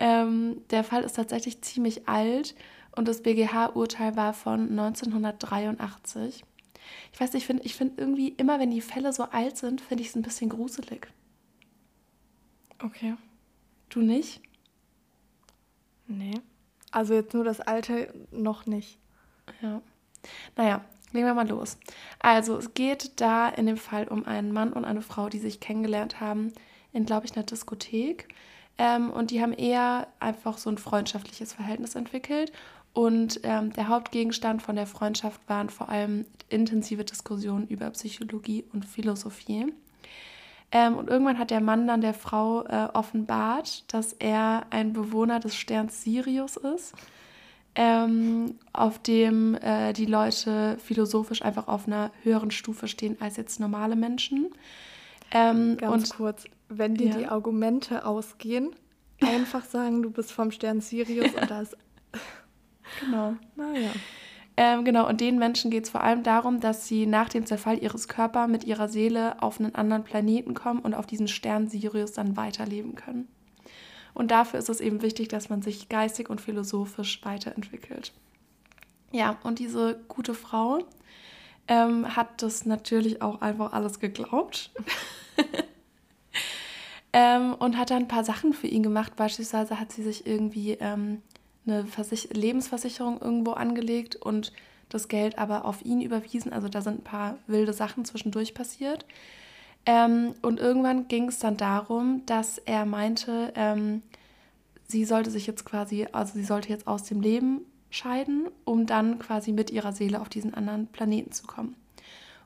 Ähm, 0.00 0.60
der 0.70 0.84
Fall 0.84 1.04
ist 1.04 1.14
tatsächlich 1.14 1.62
ziemlich 1.62 2.08
alt 2.08 2.54
und 2.96 3.08
das 3.08 3.22
BGH-Urteil 3.22 4.16
war 4.16 4.32
von 4.34 4.70
1983. 4.70 6.44
Ich 7.12 7.20
weiß 7.20 7.32
nicht, 7.32 7.42
ich 7.42 7.46
finde 7.46 7.62
ich 7.64 7.74
find 7.74 7.98
irgendwie 7.98 8.28
immer, 8.28 8.58
wenn 8.58 8.70
die 8.70 8.80
Fälle 8.80 9.12
so 9.12 9.24
alt 9.24 9.56
sind, 9.56 9.80
finde 9.80 10.02
ich 10.02 10.10
es 10.10 10.16
ein 10.16 10.22
bisschen 10.22 10.50
gruselig. 10.50 11.08
Okay. 12.82 13.16
Du 13.88 14.00
nicht? 14.00 14.42
Nee. 16.06 16.40
Also 16.90 17.14
jetzt 17.14 17.34
nur 17.34 17.44
das 17.44 17.60
alte 17.60 18.12
noch 18.30 18.66
nicht. 18.66 18.98
Ja. 19.62 19.80
Naja, 20.56 20.84
legen 21.12 21.26
wir 21.26 21.34
mal 21.34 21.48
los. 21.48 21.78
Also 22.18 22.56
es 22.56 22.74
geht 22.74 23.20
da 23.20 23.48
in 23.48 23.66
dem 23.66 23.76
Fall 23.76 24.08
um 24.08 24.24
einen 24.26 24.52
Mann 24.52 24.72
und 24.72 24.84
eine 24.84 25.02
Frau, 25.02 25.28
die 25.28 25.38
sich 25.38 25.60
kennengelernt 25.60 26.20
haben 26.20 26.52
in, 26.92 27.06
glaube 27.06 27.26
ich, 27.26 27.34
einer 27.34 27.44
Diskothek. 27.44 28.28
Ähm, 28.76 29.10
und 29.10 29.30
die 29.30 29.40
haben 29.40 29.52
eher 29.52 30.08
einfach 30.18 30.58
so 30.58 30.68
ein 30.70 30.78
freundschaftliches 30.78 31.52
Verhältnis 31.52 31.94
entwickelt. 31.94 32.52
Und 32.94 33.40
ähm, 33.42 33.72
der 33.72 33.88
Hauptgegenstand 33.88 34.62
von 34.62 34.76
der 34.76 34.86
Freundschaft 34.86 35.40
waren 35.48 35.68
vor 35.68 35.88
allem 35.88 36.24
intensive 36.48 37.04
Diskussionen 37.04 37.66
über 37.66 37.90
Psychologie 37.90 38.64
und 38.72 38.84
Philosophie. 38.84 39.66
Ähm, 40.70 40.96
und 40.96 41.10
irgendwann 41.10 41.38
hat 41.38 41.50
der 41.50 41.60
Mann 41.60 41.88
dann 41.88 42.00
der 42.00 42.14
Frau 42.14 42.64
äh, 42.64 42.88
offenbart, 42.94 43.92
dass 43.92 44.12
er 44.12 44.66
ein 44.70 44.92
Bewohner 44.92 45.40
des 45.40 45.56
Sterns 45.56 46.02
Sirius 46.02 46.56
ist, 46.56 46.94
ähm, 47.74 48.54
auf 48.72 49.00
dem 49.00 49.56
äh, 49.56 49.92
die 49.92 50.06
Leute 50.06 50.78
philosophisch 50.78 51.42
einfach 51.42 51.66
auf 51.66 51.88
einer 51.88 52.12
höheren 52.22 52.52
Stufe 52.52 52.86
stehen 52.86 53.16
als 53.20 53.36
jetzt 53.36 53.58
normale 53.58 53.96
Menschen. 53.96 54.52
Ähm, 55.32 55.76
Ganz 55.78 56.10
und, 56.10 56.16
kurz, 56.16 56.44
wenn 56.68 56.94
dir 56.94 57.08
ja. 57.08 57.16
die 57.18 57.26
Argumente 57.26 58.06
ausgehen, 58.06 58.70
einfach 59.20 59.64
sagen, 59.64 60.02
du 60.02 60.10
bist 60.10 60.30
vom 60.30 60.52
Stern 60.52 60.80
Sirius 60.80 61.34
und 61.40 61.50
das. 61.50 61.76
Genau. 63.00 63.34
Naja. 63.56 63.90
Ähm, 64.56 64.84
genau, 64.84 65.08
und 65.08 65.20
den 65.20 65.38
Menschen 65.38 65.70
geht 65.70 65.84
es 65.84 65.90
vor 65.90 66.02
allem 66.02 66.22
darum, 66.22 66.60
dass 66.60 66.86
sie 66.86 67.06
nach 67.06 67.28
dem 67.28 67.44
Zerfall 67.44 67.82
ihres 67.82 68.06
Körpers 68.06 68.48
mit 68.48 68.64
ihrer 68.64 68.88
Seele 68.88 69.42
auf 69.42 69.58
einen 69.58 69.74
anderen 69.74 70.04
Planeten 70.04 70.54
kommen 70.54 70.80
und 70.80 70.94
auf 70.94 71.06
diesen 71.06 71.26
Stern 71.26 71.68
Sirius 71.68 72.12
dann 72.12 72.36
weiterleben 72.36 72.94
können. 72.94 73.28
Und 74.12 74.30
dafür 74.30 74.60
ist 74.60 74.68
es 74.68 74.80
eben 74.80 75.02
wichtig, 75.02 75.28
dass 75.28 75.48
man 75.48 75.60
sich 75.60 75.88
geistig 75.88 76.30
und 76.30 76.40
philosophisch 76.40 77.20
weiterentwickelt. 77.24 78.12
Ja, 79.10 79.38
und 79.42 79.58
diese 79.58 79.98
gute 80.06 80.34
Frau 80.34 80.78
ähm, 81.66 82.14
hat 82.14 82.40
das 82.42 82.64
natürlich 82.64 83.22
auch 83.22 83.40
einfach 83.40 83.72
alles 83.72 83.98
geglaubt. 83.98 84.70
ähm, 87.12 87.54
und 87.54 87.76
hat 87.76 87.90
dann 87.90 88.02
ein 88.02 88.08
paar 88.08 88.24
Sachen 88.24 88.52
für 88.52 88.68
ihn 88.68 88.84
gemacht. 88.84 89.16
Beispielsweise 89.16 89.80
hat 89.80 89.90
sie 89.90 90.04
sich 90.04 90.26
irgendwie 90.28 90.72
ähm, 90.80 91.22
eine 91.66 91.86
Versich 91.86 92.28
Lebensversicherung 92.32 93.20
irgendwo 93.20 93.52
angelegt 93.52 94.16
und 94.16 94.52
das 94.88 95.08
Geld 95.08 95.38
aber 95.38 95.64
auf 95.64 95.84
ihn 95.84 96.00
überwiesen. 96.00 96.52
Also 96.52 96.68
da 96.68 96.80
sind 96.80 97.00
ein 97.00 97.04
paar 97.04 97.38
wilde 97.46 97.72
Sachen 97.72 98.04
zwischendurch 98.04 98.54
passiert. 98.54 99.06
Ähm, 99.86 100.34
und 100.42 100.60
irgendwann 100.60 101.08
ging 101.08 101.28
es 101.28 101.38
dann 101.38 101.56
darum, 101.56 102.22
dass 102.26 102.58
er 102.58 102.86
meinte, 102.86 103.52
ähm, 103.54 104.02
sie 104.88 105.04
sollte 105.04 105.30
sich 105.30 105.46
jetzt 105.46 105.64
quasi, 105.64 106.06
also 106.12 106.34
sie 106.34 106.44
sollte 106.44 106.68
jetzt 106.68 106.86
aus 106.86 107.02
dem 107.04 107.20
Leben 107.20 107.62
scheiden, 107.90 108.48
um 108.64 108.86
dann 108.86 109.18
quasi 109.18 109.52
mit 109.52 109.70
ihrer 109.70 109.92
Seele 109.92 110.20
auf 110.20 110.28
diesen 110.28 110.54
anderen 110.54 110.86
Planeten 110.88 111.32
zu 111.32 111.46
kommen. 111.46 111.76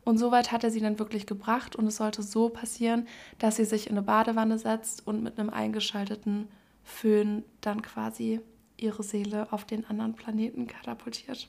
Und 0.05 0.19
soweit 0.19 0.53
hat 0.53 0.65
er 0.65 0.71
sie 0.71 0.81
dann 0.81 0.99
wirklich 0.99 1.27
gebracht 1.27 1.77
und 1.77 1.87
es 1.87 1.97
sollte 1.97 2.23
so 2.23 2.49
passieren, 2.49 3.07
dass 3.39 3.57
sie 3.57 3.65
sich 3.65 3.89
in 3.89 3.93
eine 3.93 4.07
Badewanne 4.07 4.59
setzt 4.59 5.07
und 5.07 5.23
mit 5.23 5.39
einem 5.39 5.51
eingeschalteten 5.51 6.49
Föhn 6.83 7.45
dann 7.61 7.83
quasi 7.83 8.41
ihre 8.79 9.03
Seele 9.03 9.53
auf 9.53 9.65
den 9.65 9.85
anderen 9.87 10.15
Planeten 10.15 10.67
katapultiert. 10.67 11.49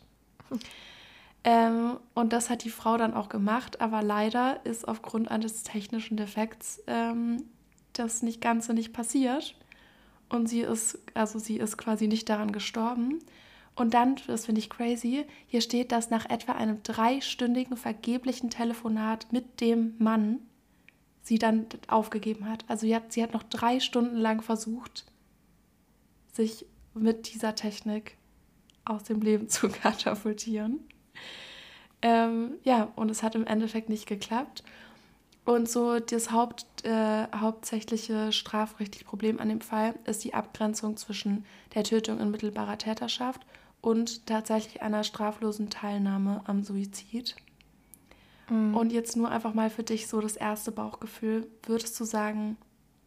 Ähm, 1.43 1.97
und 2.13 2.33
das 2.33 2.49
hat 2.49 2.63
die 2.63 2.69
Frau 2.69 2.97
dann 2.97 3.13
auch 3.13 3.29
gemacht, 3.29 3.79
aber 3.79 4.01
leider 4.01 4.65
ist 4.65 4.87
aufgrund 4.87 5.31
eines 5.31 5.63
technischen 5.63 6.17
Defekts 6.17 6.83
ähm, 6.87 7.45
das 7.93 8.21
nicht 8.23 8.41
ganz 8.41 8.67
so 8.67 8.73
nicht 8.73 8.93
passiert. 8.93 9.55
Und 10.27 10.47
sie 10.47 10.61
ist, 10.61 10.99
also 11.13 11.39
sie 11.39 11.57
ist 11.57 11.77
quasi 11.77 12.07
nicht 12.07 12.29
daran 12.29 12.51
gestorben. 12.51 13.19
Und 13.75 13.93
dann, 13.93 14.17
das 14.27 14.45
finde 14.45 14.59
ich 14.59 14.69
crazy, 14.69 15.25
hier 15.47 15.61
steht, 15.61 15.91
dass 15.91 16.09
nach 16.09 16.29
etwa 16.29 16.51
einem 16.51 16.83
dreistündigen 16.83 17.77
vergeblichen 17.77 18.49
Telefonat 18.49 19.31
mit 19.31 19.61
dem 19.61 19.95
Mann 19.97 20.39
sie 21.21 21.39
dann 21.39 21.67
aufgegeben 21.87 22.49
hat. 22.49 22.65
Also 22.67 22.85
sie 22.85 22.95
hat, 22.95 23.13
sie 23.13 23.23
hat 23.23 23.33
noch 23.33 23.43
drei 23.43 23.79
Stunden 23.79 24.17
lang 24.17 24.41
versucht, 24.41 25.05
sich 26.33 26.65
mit 27.01 27.33
dieser 27.33 27.55
Technik 27.55 28.17
aus 28.85 29.03
dem 29.03 29.21
Leben 29.21 29.49
zu 29.49 29.69
katapultieren. 29.69 30.79
Ähm, 32.01 32.53
ja, 32.63 32.91
und 32.95 33.09
es 33.12 33.23
hat 33.23 33.35
im 33.35 33.45
Endeffekt 33.45 33.89
nicht 33.89 34.07
geklappt. 34.07 34.63
Und 35.45 35.67
so 35.67 35.99
das 35.99 36.31
Haupt, 36.31 36.65
äh, 36.85 37.27
hauptsächliche 37.35 38.31
strafrechtliche 38.31 39.05
Problem 39.05 39.39
an 39.39 39.49
dem 39.49 39.62
Fall 39.62 39.95
ist 40.05 40.23
die 40.23 40.33
Abgrenzung 40.33 40.95
zwischen 40.95 41.45
der 41.73 41.83
Tötung 41.83 42.19
in 42.19 42.29
mittelbarer 42.29 42.77
Täterschaft 42.77 43.41
und 43.81 44.27
tatsächlich 44.27 44.81
einer 44.81 45.03
straflosen 45.03 45.69
Teilnahme 45.69 46.41
am 46.45 46.63
Suizid. 46.63 47.35
Mhm. 48.49 48.75
Und 48.75 48.91
jetzt 48.91 49.17
nur 49.17 49.29
einfach 49.29 49.53
mal 49.53 49.69
für 49.69 49.83
dich 49.83 50.07
so 50.07 50.21
das 50.21 50.35
erste 50.35 50.71
Bauchgefühl. 50.71 51.47
Würdest 51.63 51.99
du 51.99 52.03
sagen, 52.03 52.57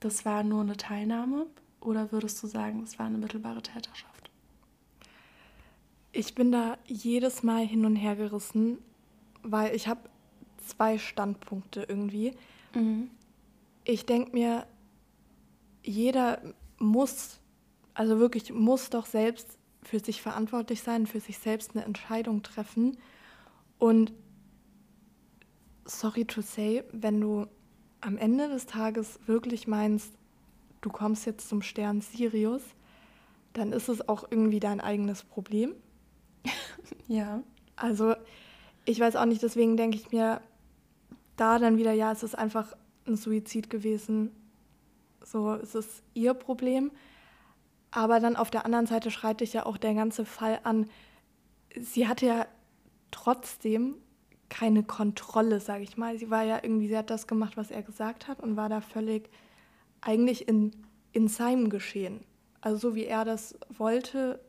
das 0.01 0.25
war 0.25 0.43
nur 0.43 0.63
eine 0.63 0.77
Teilnahme 0.77 1.47
oder 1.83 2.13
würdest 2.13 2.43
du 2.43 2.47
sagen, 2.47 2.83
es 2.83 2.99
war 2.99 3.07
eine 3.07 3.19
mittelbare 3.19 3.63
Täterschaft? 3.63 4.31
Ich 6.13 6.35
bin 6.35 6.53
da 6.53 6.77
jedes 6.87 7.43
Mal 7.43 7.67
hin 7.67 7.85
und 7.87 7.97
her 7.97 8.17
gerissen, 8.17 8.79
weil 9.43 9.75
ich 9.75 9.89
habe 9.89 10.01
zwei 10.67 10.99
Standpunkte 10.99 11.85
irgendwie. 11.89 12.33
Mhm. 12.75 13.11
Ich 13.85 14.07
denke 14.07 14.33
mir, 14.33 14.67
jeder 15.83 16.41
muss, 16.79 17.41
also 17.95 18.19
wirklich 18.19 18.53
muss 18.53 18.91
doch 18.91 19.07
selbst 19.07 19.59
für 19.83 19.99
sich 19.99 20.23
verantwortlich 20.23 20.83
sein, 20.83 21.07
für 21.07 21.21
sich 21.21 21.39
selbst 21.39 21.75
eine 21.75 21.85
Entscheidung 21.85 22.43
treffen. 22.43 22.99
Und 23.79 24.13
sorry 25.85 26.25
to 26.25 26.41
say, 26.41 26.85
wenn 26.93 27.21
du 27.21 27.47
am 28.01 28.17
Ende 28.17 28.49
des 28.49 28.67
Tages 28.67 29.19
wirklich 29.27 29.67
meinst, 29.67 30.13
du 30.83 30.91
kommst 30.91 31.25
jetzt 31.25 31.49
zum 31.49 31.63
Stern 31.63 32.03
Sirius, 32.03 32.63
dann 33.55 33.73
ist 33.73 33.89
es 33.89 34.07
auch 34.09 34.25
irgendwie 34.31 34.61
dein 34.61 34.81
eigenes 34.81 35.23
Problem. 35.23 35.75
ja. 37.09 37.43
Also 37.77 38.15
ich 38.85 39.01
weiß 39.01 39.17
auch 39.17 39.25
nicht, 39.25 39.43
deswegen 39.43 39.77
denke 39.77 39.97
ich 39.97 40.13
mir 40.13 40.43
da 41.37 41.59
dann 41.59 41.79
wieder, 41.79 41.93
ja, 41.93 42.13
es 42.13 42.23
ist 42.23 42.37
einfach 42.37 42.77
ein 43.07 43.17
Suizid 43.17 43.71
gewesen. 43.71 44.31
So, 45.25 45.55
es 45.55 45.75
ist 45.75 46.03
ihr 46.15 46.35
Problem. 46.35 46.91
Aber 47.91 48.21
dann 48.21 48.37
auf 48.37 48.51
der 48.51 48.65
anderen 48.65 48.87
Seite 48.87 49.11
schreit 49.11 49.41
dich 49.41 49.53
ja 49.53 49.67
auch 49.67 49.77
der 49.77 49.95
ganze 49.95 50.25
Fall 50.25 50.61
an. 50.65 50.89
Sie 51.79 52.09
hatte 52.09 52.27
ja 52.27 52.47
trotzdem 53.11 53.97
keine 54.49 54.83
Kontrolle, 54.83 55.61
sage 55.61 55.83
ich 55.83 55.97
mal. 55.97 56.19
Sie 56.19 56.31
war 56.31 56.43
ja 56.43 56.61
irgendwie, 56.63 56.89
sie 56.89 56.97
hat 56.97 57.11
das 57.11 57.27
gemacht, 57.27 57.57
was 57.57 57.71
er 57.71 57.83
gesagt 57.83 58.29
hat 58.29 58.41
und 58.41 58.57
war 58.57 58.69
da 58.69 58.81
völlig 58.81 59.31
eigentlich 60.03 60.47
in, 60.49 60.73
in 61.13 61.29
seinem 61.29 61.71
Geschehen. 61.71 62.21
Also 62.61 62.91
so 62.91 62.95
wie 62.95 63.07
er 63.07 63.25
das 63.25 63.59
wollte. 63.71 64.41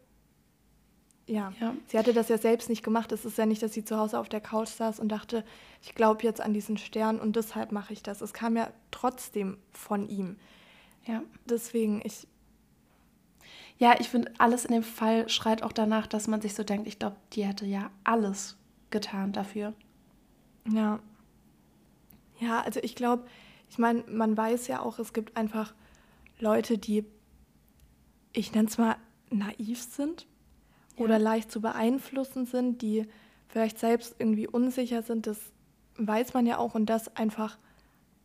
Ja. 1.25 1.53
ja, 1.61 1.73
sie 1.87 1.97
hatte 1.97 2.13
das 2.13 2.27
ja 2.27 2.37
selbst 2.37 2.67
nicht 2.67 2.83
gemacht. 2.83 3.11
Es 3.13 3.23
ist 3.23 3.37
ja 3.37 3.45
nicht, 3.45 3.63
dass 3.63 3.73
sie 3.73 3.85
zu 3.85 3.97
Hause 3.97 4.19
auf 4.19 4.27
der 4.27 4.41
Couch 4.41 4.67
saß 4.67 4.99
und 4.99 5.09
dachte, 5.09 5.45
ich 5.81 5.95
glaube 5.95 6.23
jetzt 6.23 6.41
an 6.41 6.53
diesen 6.53 6.77
Stern 6.77 7.19
und 7.19 7.37
deshalb 7.37 7.71
mache 7.71 7.93
ich 7.93 8.03
das. 8.03 8.21
Es 8.21 8.33
kam 8.33 8.57
ja 8.57 8.69
trotzdem 8.91 9.57
von 9.71 10.09
ihm. 10.09 10.37
Ja. 11.05 11.23
Deswegen, 11.45 12.01
ich. 12.03 12.27
Ja, 13.77 13.99
ich 13.99 14.09
finde, 14.09 14.31
alles 14.37 14.65
in 14.65 14.73
dem 14.73 14.83
Fall 14.83 15.27
schreit 15.29 15.63
auch 15.63 15.71
danach, 15.71 16.07
dass 16.07 16.27
man 16.27 16.41
sich 16.41 16.53
so 16.53 16.63
denkt, 16.63 16.87
ich 16.87 16.99
glaube, 16.99 17.15
die 17.33 17.45
hätte 17.45 17.65
ja 17.65 17.89
alles 18.03 18.57
getan 18.91 19.31
dafür. 19.31 19.73
Ja. 20.69 20.99
Ja, 22.39 22.61
also 22.61 22.79
ich 22.83 22.95
glaube, 22.95 23.25
ich 23.73 23.79
meine, 23.79 24.03
man 24.07 24.37
weiß 24.37 24.67
ja 24.67 24.81
auch, 24.83 24.99
es 24.99 25.13
gibt 25.13 25.35
einfach 25.35 25.73
Leute, 26.37 26.77
die, 26.77 27.05
ich 28.31 28.53
nenne 28.53 28.67
es 28.67 28.77
mal, 28.77 28.97
naiv 29.31 29.81
sind 29.81 30.27
ja. 30.95 31.03
oder 31.03 31.17
leicht 31.17 31.51
zu 31.51 31.59
beeinflussen 31.59 32.45
sind, 32.45 32.83
die 32.83 33.07
vielleicht 33.47 33.79
selbst 33.79 34.17
irgendwie 34.19 34.47
unsicher 34.47 35.01
sind. 35.01 35.25
Das 35.25 35.39
weiß 35.97 36.35
man 36.35 36.45
ja 36.45 36.59
auch 36.59 36.75
und 36.75 36.85
das 36.85 37.15
einfach 37.15 37.57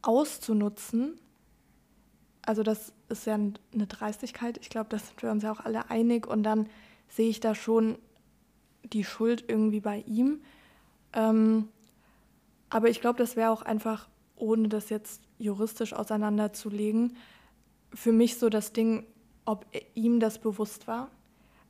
auszunutzen. 0.02 1.18
Also 2.44 2.62
das 2.62 2.92
ist 3.08 3.24
ja 3.24 3.36
eine 3.36 3.86
Dreistigkeit. 3.86 4.58
Ich 4.58 4.68
glaube, 4.68 4.90
da 4.90 4.98
sind 4.98 5.22
wir 5.22 5.30
uns 5.30 5.44
ja 5.44 5.50
auch 5.50 5.60
alle 5.60 5.88
einig. 5.88 6.26
Und 6.26 6.42
dann 6.42 6.68
sehe 7.08 7.30
ich 7.30 7.40
da 7.40 7.54
schon 7.54 7.96
die 8.84 9.04
Schuld 9.04 9.44
irgendwie 9.48 9.80
bei 9.80 10.04
ihm. 10.06 10.42
Ähm, 11.14 11.68
aber 12.68 12.90
ich 12.90 13.00
glaube, 13.00 13.18
das 13.18 13.34
wäre 13.34 13.50
auch 13.50 13.62
einfach, 13.62 14.10
ohne 14.36 14.68
das 14.68 14.90
jetzt 14.90 15.22
juristisch 15.38 15.92
auseinanderzulegen, 15.92 17.16
für 17.94 18.12
mich 18.12 18.38
so 18.38 18.48
das 18.48 18.72
Ding, 18.72 19.06
ob 19.44 19.66
ihm 19.94 20.20
das 20.20 20.38
bewusst 20.38 20.86
war. 20.86 21.08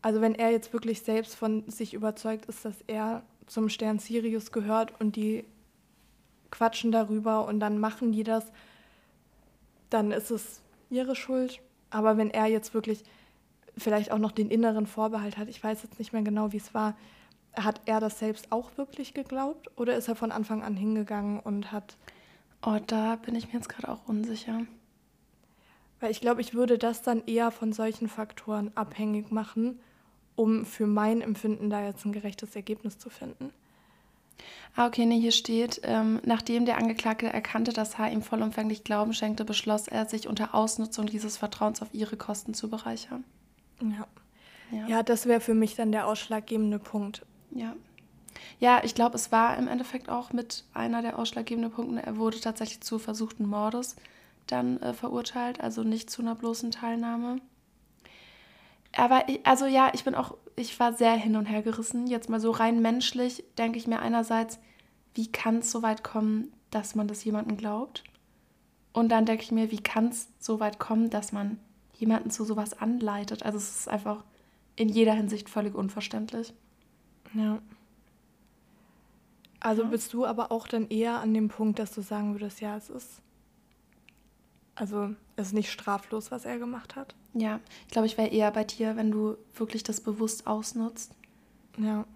Also 0.03 0.21
wenn 0.21 0.35
er 0.35 0.51
jetzt 0.51 0.73
wirklich 0.73 1.03
selbst 1.03 1.35
von 1.35 1.69
sich 1.69 1.95
überzeugt 1.95 2.47
ist, 2.47 2.65
dass 2.65 2.77
er 2.87 3.23
zum 3.47 3.69
Stern 3.69 3.99
Sirius 3.99 4.53
gehört 4.53 5.01
und 5.01 5.17
die 5.17 5.45
quatschen 6.51 6.93
darüber 6.93 7.47
und 7.47 7.61
dann 7.61 7.79
machen 7.79 8.13
die 8.13 8.25
das, 8.25 8.45
dann 9.91 10.13
ist 10.13 10.31
es 10.31 10.61
ihre 10.91 11.15
Schuld. 11.15 11.61
Aber 11.91 12.17
wenn 12.17 12.31
er 12.31 12.47
jetzt 12.47 12.75
wirklich 12.75 13.05
vielleicht 13.77 14.11
auch 14.13 14.19
noch 14.19 14.33
den 14.33 14.51
inneren 14.51 14.87
Vorbehalt 14.87 15.37
hat, 15.37 15.49
ich 15.49 15.63
weiß 15.63 15.83
jetzt 15.83 15.99
nicht 15.99 16.13
mehr 16.13 16.23
genau, 16.23 16.53
wie 16.53 16.59
es 16.59 16.75
war, 16.75 16.97
hat 17.55 17.81
er 17.87 18.01
das 18.01 18.19
selbst 18.19 18.53
auch 18.53 18.77
wirklich 18.77 19.15
geglaubt 19.15 19.71
oder 19.77 19.97
ist 19.97 20.09
er 20.09 20.17
von 20.17 20.33
Anfang 20.33 20.63
an 20.63 20.77
hingegangen 20.77 21.41
und 21.41 21.73
hat 21.73 21.97
Oh, 22.63 22.79
da 22.87 23.17
bin 23.17 23.35
ich 23.35 23.49
mir 23.49 23.55
jetzt 23.55 23.69
gerade 23.69 23.89
auch 23.89 24.07
unsicher. 24.07 24.63
Weil 26.01 26.11
ich 26.11 26.21
glaube, 26.21 26.41
ich 26.41 26.55
würde 26.55 26.79
das 26.79 27.03
dann 27.03 27.25
eher 27.27 27.51
von 27.51 27.73
solchen 27.73 28.09
Faktoren 28.09 28.71
abhängig 28.75 29.31
machen, 29.31 29.81
um 30.37 30.65
für 30.65 30.87
mein 30.87 31.21
Empfinden 31.21 31.71
da 31.71 31.85
jetzt 31.85 32.05
ein 32.05 32.13
gerechtes 32.13 32.55
Ergebnis 32.55 32.99
zu 32.99 33.11
finden. 33.11 33.53
Ah, 34.77 34.87
okay, 34.87 35.07
nee, 35.07 35.21
hier 35.21 35.33
steht, 35.33 35.81
ähm, 35.83 36.21
nachdem 36.25 36.65
der 36.65 36.79
Angeklagte 36.79 37.27
erkannte, 37.27 37.73
dass 37.73 37.99
H. 37.99 38.09
ihm 38.09 38.23
vollumfänglich 38.23 38.85
Glauben 38.85 39.13
schenkte, 39.13 39.45
beschloss 39.45 39.89
er, 39.89 40.07
sich 40.07 40.29
unter 40.29 40.55
Ausnutzung 40.55 41.07
dieses 41.07 41.37
Vertrauens 41.37 41.83
auf 41.83 41.93
ihre 41.93 42.17
Kosten 42.17 42.55
zu 42.55 42.71
bereichern. 42.71 43.25
Ja. 43.83 44.07
Ja, 44.71 44.87
ja 44.87 45.03
das 45.03 45.27
wäre 45.27 45.41
für 45.41 45.55
mich 45.55 45.75
dann 45.75 45.91
der 45.91 46.07
ausschlaggebende 46.07 46.79
Punkt. 46.79 47.27
Ja. 47.51 47.75
Ja, 48.61 48.83
ich 48.85 48.95
glaube, 48.95 49.17
es 49.17 49.33
war 49.33 49.57
im 49.57 49.69
Endeffekt 49.69 50.09
auch 50.09 50.33
mit 50.33 50.65
einer 50.75 51.03
der 51.03 51.19
ausschlaggebenden 51.19 51.73
Punkte. 51.73 52.03
Er 52.05 52.17
wurde 52.17 52.41
tatsächlich 52.41 52.81
zu 52.81 52.99
versuchten 52.99 53.47
Mordes 53.47 53.97
dann 54.47 54.81
äh, 54.81 54.95
verurteilt, 54.95 55.61
also 55.61 55.83
nicht 55.83 56.11
zu 56.11 56.23
einer 56.23 56.35
bloßen 56.35 56.71
Teilnahme. 56.71 57.41
Aber 58.97 59.29
ich, 59.29 59.47
also 59.47 59.67
ja, 59.67 59.91
ich 59.95 60.05
bin 60.05 60.15
auch, 60.15 60.37
ich 60.57 60.79
war 60.81 60.93
sehr 60.93 61.13
hin 61.13 61.37
und 61.37 61.47
her 61.47 61.63
gerissen. 61.63 62.07
Jetzt 62.07 62.29
mal 62.29 62.41
so 62.41 62.51
rein 62.51 62.81
menschlich 62.81 63.45
denke 63.59 63.79
ich 63.79 63.87
mir 63.87 64.01
einerseits, 64.01 64.59
wie 65.15 65.31
kann 65.31 65.59
es 65.59 65.71
so 65.71 65.83
weit 65.83 66.03
kommen, 66.03 66.53
dass 66.71 66.95
man 66.95 67.09
das 67.09 67.25
jemandem 67.25 67.57
glaubt? 67.57 68.05
Und 68.93 69.11
dann 69.11 69.27
denke 69.27 69.43
ich 69.43 69.53
mir, 69.53 69.71
wie 69.71 69.83
kann 69.83 70.09
es 70.09 70.29
so 70.39 70.61
weit 70.61 70.79
kommen, 70.79 71.11
dass 71.11 71.33
man 71.33 71.59
jemanden 71.95 72.31
zu 72.31 72.45
sowas 72.45 72.81
anleitet? 72.81 73.45
Also 73.45 73.59
es 73.59 73.81
ist 73.81 73.89
einfach 73.89 74.25
in 74.77 74.89
jeder 74.89 75.13
Hinsicht 75.13 75.49
völlig 75.49 75.75
unverständlich. 75.75 76.55
Ja. 77.35 77.59
Also 79.61 79.83
ja. 79.83 79.89
bist 79.89 80.13
du 80.13 80.25
aber 80.25 80.53
auch 80.53 80.69
dann 80.69 80.89
eher 80.89 81.21
an 81.21 81.35
dem 81.35 81.49
Punkt, 81.49 81.79
dass 81.79 81.93
du 81.93 82.01
sagen 82.01 82.33
würdest, 82.33 82.61
ja, 82.61 82.77
es 82.77 82.91
ist 82.91 83.23
also 84.79 85.11
es 85.35 85.49
ist 85.49 85.55
nicht 85.55 85.73
straflos, 85.73 86.31
was 86.31 86.45
er 86.45 86.59
gemacht 86.59 86.95
hat. 86.95 87.17
Ja, 87.35 87.59
ich 87.87 87.93
glaube, 87.93 88.07
ich 88.07 88.17
wäre 88.17 88.29
eher 88.29 88.51
bei 88.53 88.63
dir, 88.63 88.97
wenn 88.97 89.11
du 89.11 89.37
wirklich 89.55 89.83
das 89.83 90.01
bewusst 90.01 90.47
ausnutzt. 90.47 91.17
Ja. 91.77 92.07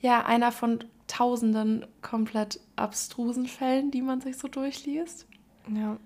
Ja, 0.00 0.24
einer 0.24 0.50
von 0.50 0.84
tausenden 1.08 1.86
komplett 2.00 2.58
abstrusen 2.74 3.46
Fällen, 3.46 3.90
die 3.90 4.02
man 4.02 4.22
sich 4.22 4.38
so 4.38 4.48
durchliest. 4.48 5.26
Ja. 5.68 5.98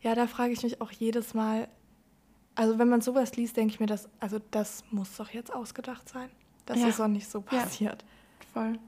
Ja, 0.00 0.14
da 0.14 0.26
frage 0.26 0.52
ich 0.52 0.62
mich 0.62 0.80
auch 0.80 0.90
jedes 0.90 1.34
Mal, 1.34 1.68
also 2.54 2.78
wenn 2.78 2.88
man 2.88 3.02
sowas 3.02 3.36
liest, 3.36 3.56
denke 3.58 3.74
ich 3.74 3.80
mir, 3.80 3.86
das, 3.86 4.08
also 4.18 4.38
das 4.50 4.82
muss 4.90 5.14
doch 5.16 5.28
jetzt 5.28 5.52
ausgedacht 5.52 6.08
sein. 6.08 6.30
Das 6.70 6.78
ja. 6.78 6.86
ist 6.86 7.00
doch 7.00 7.08
nicht 7.08 7.28
so 7.28 7.40
passiert. 7.40 8.04
Ja, 8.04 8.46
voll. 8.52 8.78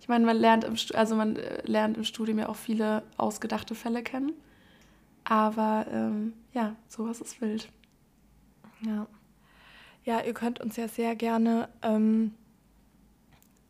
Ich 0.00 0.08
meine, 0.08 0.24
man 0.24 0.38
lernt 0.38 0.64
im, 0.64 0.74
also 0.94 1.14
man 1.14 1.36
äh, 1.36 1.60
lernt 1.66 1.98
im 1.98 2.04
Studium 2.04 2.38
ja 2.38 2.48
auch 2.48 2.56
viele 2.56 3.02
ausgedachte 3.18 3.74
Fälle 3.74 4.02
kennen. 4.02 4.32
Aber 5.24 5.84
ähm, 5.92 6.32
ja, 6.54 6.76
sowas 6.88 7.20
ist 7.20 7.42
wild. 7.42 7.68
Ja. 8.80 9.06
Ja, 10.04 10.22
ihr 10.22 10.32
könnt 10.32 10.62
uns 10.62 10.76
ja 10.76 10.88
sehr 10.88 11.14
gerne 11.14 11.68
ähm, 11.82 12.32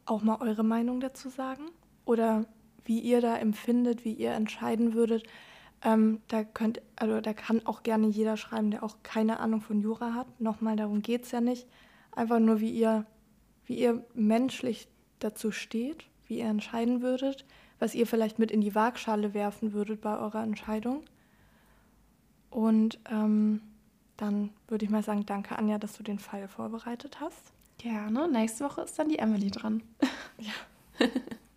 auch 0.06 0.22
mal 0.22 0.36
eure 0.40 0.62
Meinung 0.62 1.00
dazu 1.00 1.28
sagen. 1.28 1.72
Oder 2.04 2.44
wie 2.84 3.00
ihr 3.00 3.20
da 3.20 3.36
empfindet, 3.36 4.04
wie 4.04 4.12
ihr 4.12 4.30
entscheiden 4.30 4.94
würdet. 4.94 5.24
Ähm, 5.82 6.20
da 6.28 6.44
könnt, 6.44 6.80
also 6.94 7.20
da 7.20 7.32
kann 7.32 7.66
auch 7.66 7.82
gerne 7.82 8.06
jeder 8.06 8.36
schreiben, 8.36 8.70
der 8.70 8.84
auch 8.84 8.98
keine 9.02 9.40
Ahnung 9.40 9.60
von 9.60 9.80
Jura 9.80 10.14
hat. 10.14 10.40
Nochmal, 10.40 10.76
darum 10.76 11.02
geht 11.02 11.24
es 11.24 11.32
ja 11.32 11.40
nicht. 11.40 11.66
Einfach 12.12 12.38
nur, 12.38 12.60
wie 12.60 12.70
ihr, 12.70 13.06
wie 13.70 13.78
ihr 13.78 14.04
menschlich 14.14 14.88
dazu 15.20 15.52
steht 15.52 16.10
wie 16.30 16.38
ihr 16.38 16.46
entscheiden 16.46 17.02
würdet, 17.02 17.44
was 17.78 17.94
ihr 17.94 18.06
vielleicht 18.06 18.38
mit 18.38 18.50
in 18.50 18.60
die 18.60 18.74
Waagschale 18.74 19.34
werfen 19.34 19.72
würdet 19.72 20.00
bei 20.00 20.16
eurer 20.16 20.42
Entscheidung. 20.42 21.02
Und 22.50 22.98
ähm, 23.10 23.60
dann 24.16 24.50
würde 24.68 24.84
ich 24.84 24.90
mal 24.90 25.02
sagen, 25.02 25.26
danke 25.26 25.58
Anja, 25.58 25.78
dass 25.78 25.94
du 25.94 26.02
den 26.02 26.18
Fall 26.18 26.46
vorbereitet 26.48 27.20
hast. 27.20 27.52
Gerne. 27.78 28.28
Nächste 28.28 28.64
Woche 28.64 28.82
ist 28.82 28.98
dann 28.98 29.08
die 29.08 29.18
Emily 29.18 29.50
dran. 29.50 29.82
ja. 30.38 31.06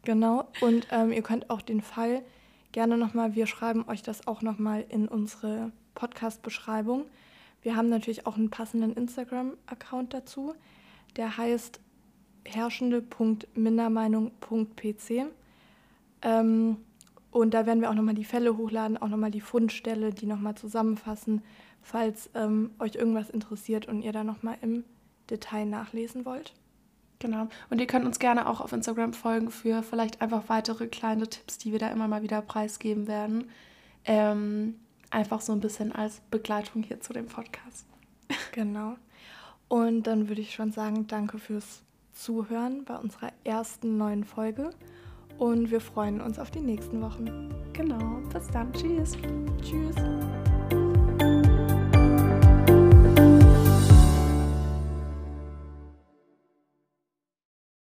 genau. 0.04 0.47
Und 0.62 0.88
ähm, 0.91 1.12
ihr 1.12 1.21
könnt 1.21 1.49
auch 1.49 1.62
den 1.62 1.82
Fall 1.82 2.23
gerne 2.71 2.97
nochmal, 2.97 3.36
wir 3.36 3.45
schreiben 3.45 3.88
euch 3.88 4.02
das 4.02 4.28
auch 4.28 4.41
nochmal 4.41 4.86
in 4.89 5.08
unsere 5.08 5.71
Podcast-Beschreibung. 5.93 7.06
Wir 7.62 7.76
haben 7.76 7.89
natürlich 7.89 8.26
auch 8.26 8.38
einen 8.38 8.49
passenden 8.49 8.93
Instagram-Account 8.93 10.13
dazu. 10.13 10.56
Der 11.15 11.38
heißt 11.38 11.80
herrschende.mindermeinung.pc. 12.45 15.25
Ähm, 16.21 16.77
und 17.32 17.53
da 17.53 17.65
werden 17.65 17.82
wir 17.82 17.89
auch 17.89 17.95
nochmal 17.95 18.15
die 18.15 18.25
Fälle 18.25 18.58
hochladen, 18.58 18.97
auch 18.97 19.08
nochmal 19.08 19.32
die 19.32 19.41
Fundstelle, 19.41 20.13
die 20.13 20.27
nochmal 20.27 20.56
zusammenfassen, 20.56 21.41
falls 21.82 22.29
ähm, 22.36 22.71
euch 22.79 22.95
irgendwas 22.95 23.29
interessiert 23.29 23.88
und 23.88 24.03
ihr 24.03 24.12
da 24.12 24.23
nochmal 24.23 24.58
im 24.62 24.84
Detail 25.29 25.65
nachlesen 25.65 26.25
wollt. 26.25 26.53
Genau. 27.19 27.47
Und 27.69 27.79
ihr 27.79 27.88
könnt 27.88 28.06
uns 28.06 28.19
gerne 28.19 28.47
auch 28.47 28.62
auf 28.62 28.73
Instagram 28.73 29.13
folgen 29.13 29.49
für 29.49 29.82
vielleicht 29.82 30.21
einfach 30.21 30.43
weitere 30.47 30.88
kleine 30.88 31.27
Tipps, 31.27 31.58
die 31.58 31.71
wir 31.71 31.79
da 31.79 31.89
immer 31.89 32.08
mal 32.08 32.21
wieder 32.21 32.41
preisgeben 32.41 33.08
werden. 33.08 33.49
Ähm, 34.06 34.75
einfach 35.10 35.41
so 35.41 35.53
ein 35.53 35.62
bisschen 35.62 35.91
als 35.91 36.21
Begleitung 36.32 36.84
hier 36.84 36.99
zu 36.99 37.13
dem 37.13 37.27
Podcast. 37.27 37.86
Genau. 38.51 38.95
Und 39.69 40.03
dann 40.03 40.27
würde 40.27 40.41
ich 40.41 40.53
schon 40.53 40.71
sagen, 40.71 41.08
danke 41.08 41.39
fürs 41.39 41.82
Zuhören 42.13 42.86
bei 42.86 42.95
unserer 42.95 43.32
ersten 43.43 43.97
neuen 43.97 44.23
Folge 44.23 44.69
und 45.38 45.71
wir 45.71 45.82
freuen 45.82 46.21
uns 46.21 46.39
auf 46.39 46.52
die 46.52 46.62
nächsten 46.62 47.02
Wochen. 47.02 47.49
Genau, 47.73 48.21
bis 48.32 48.47
dann. 48.47 48.71
Tschüss. 48.73 49.17
Tschüss. 49.62 49.95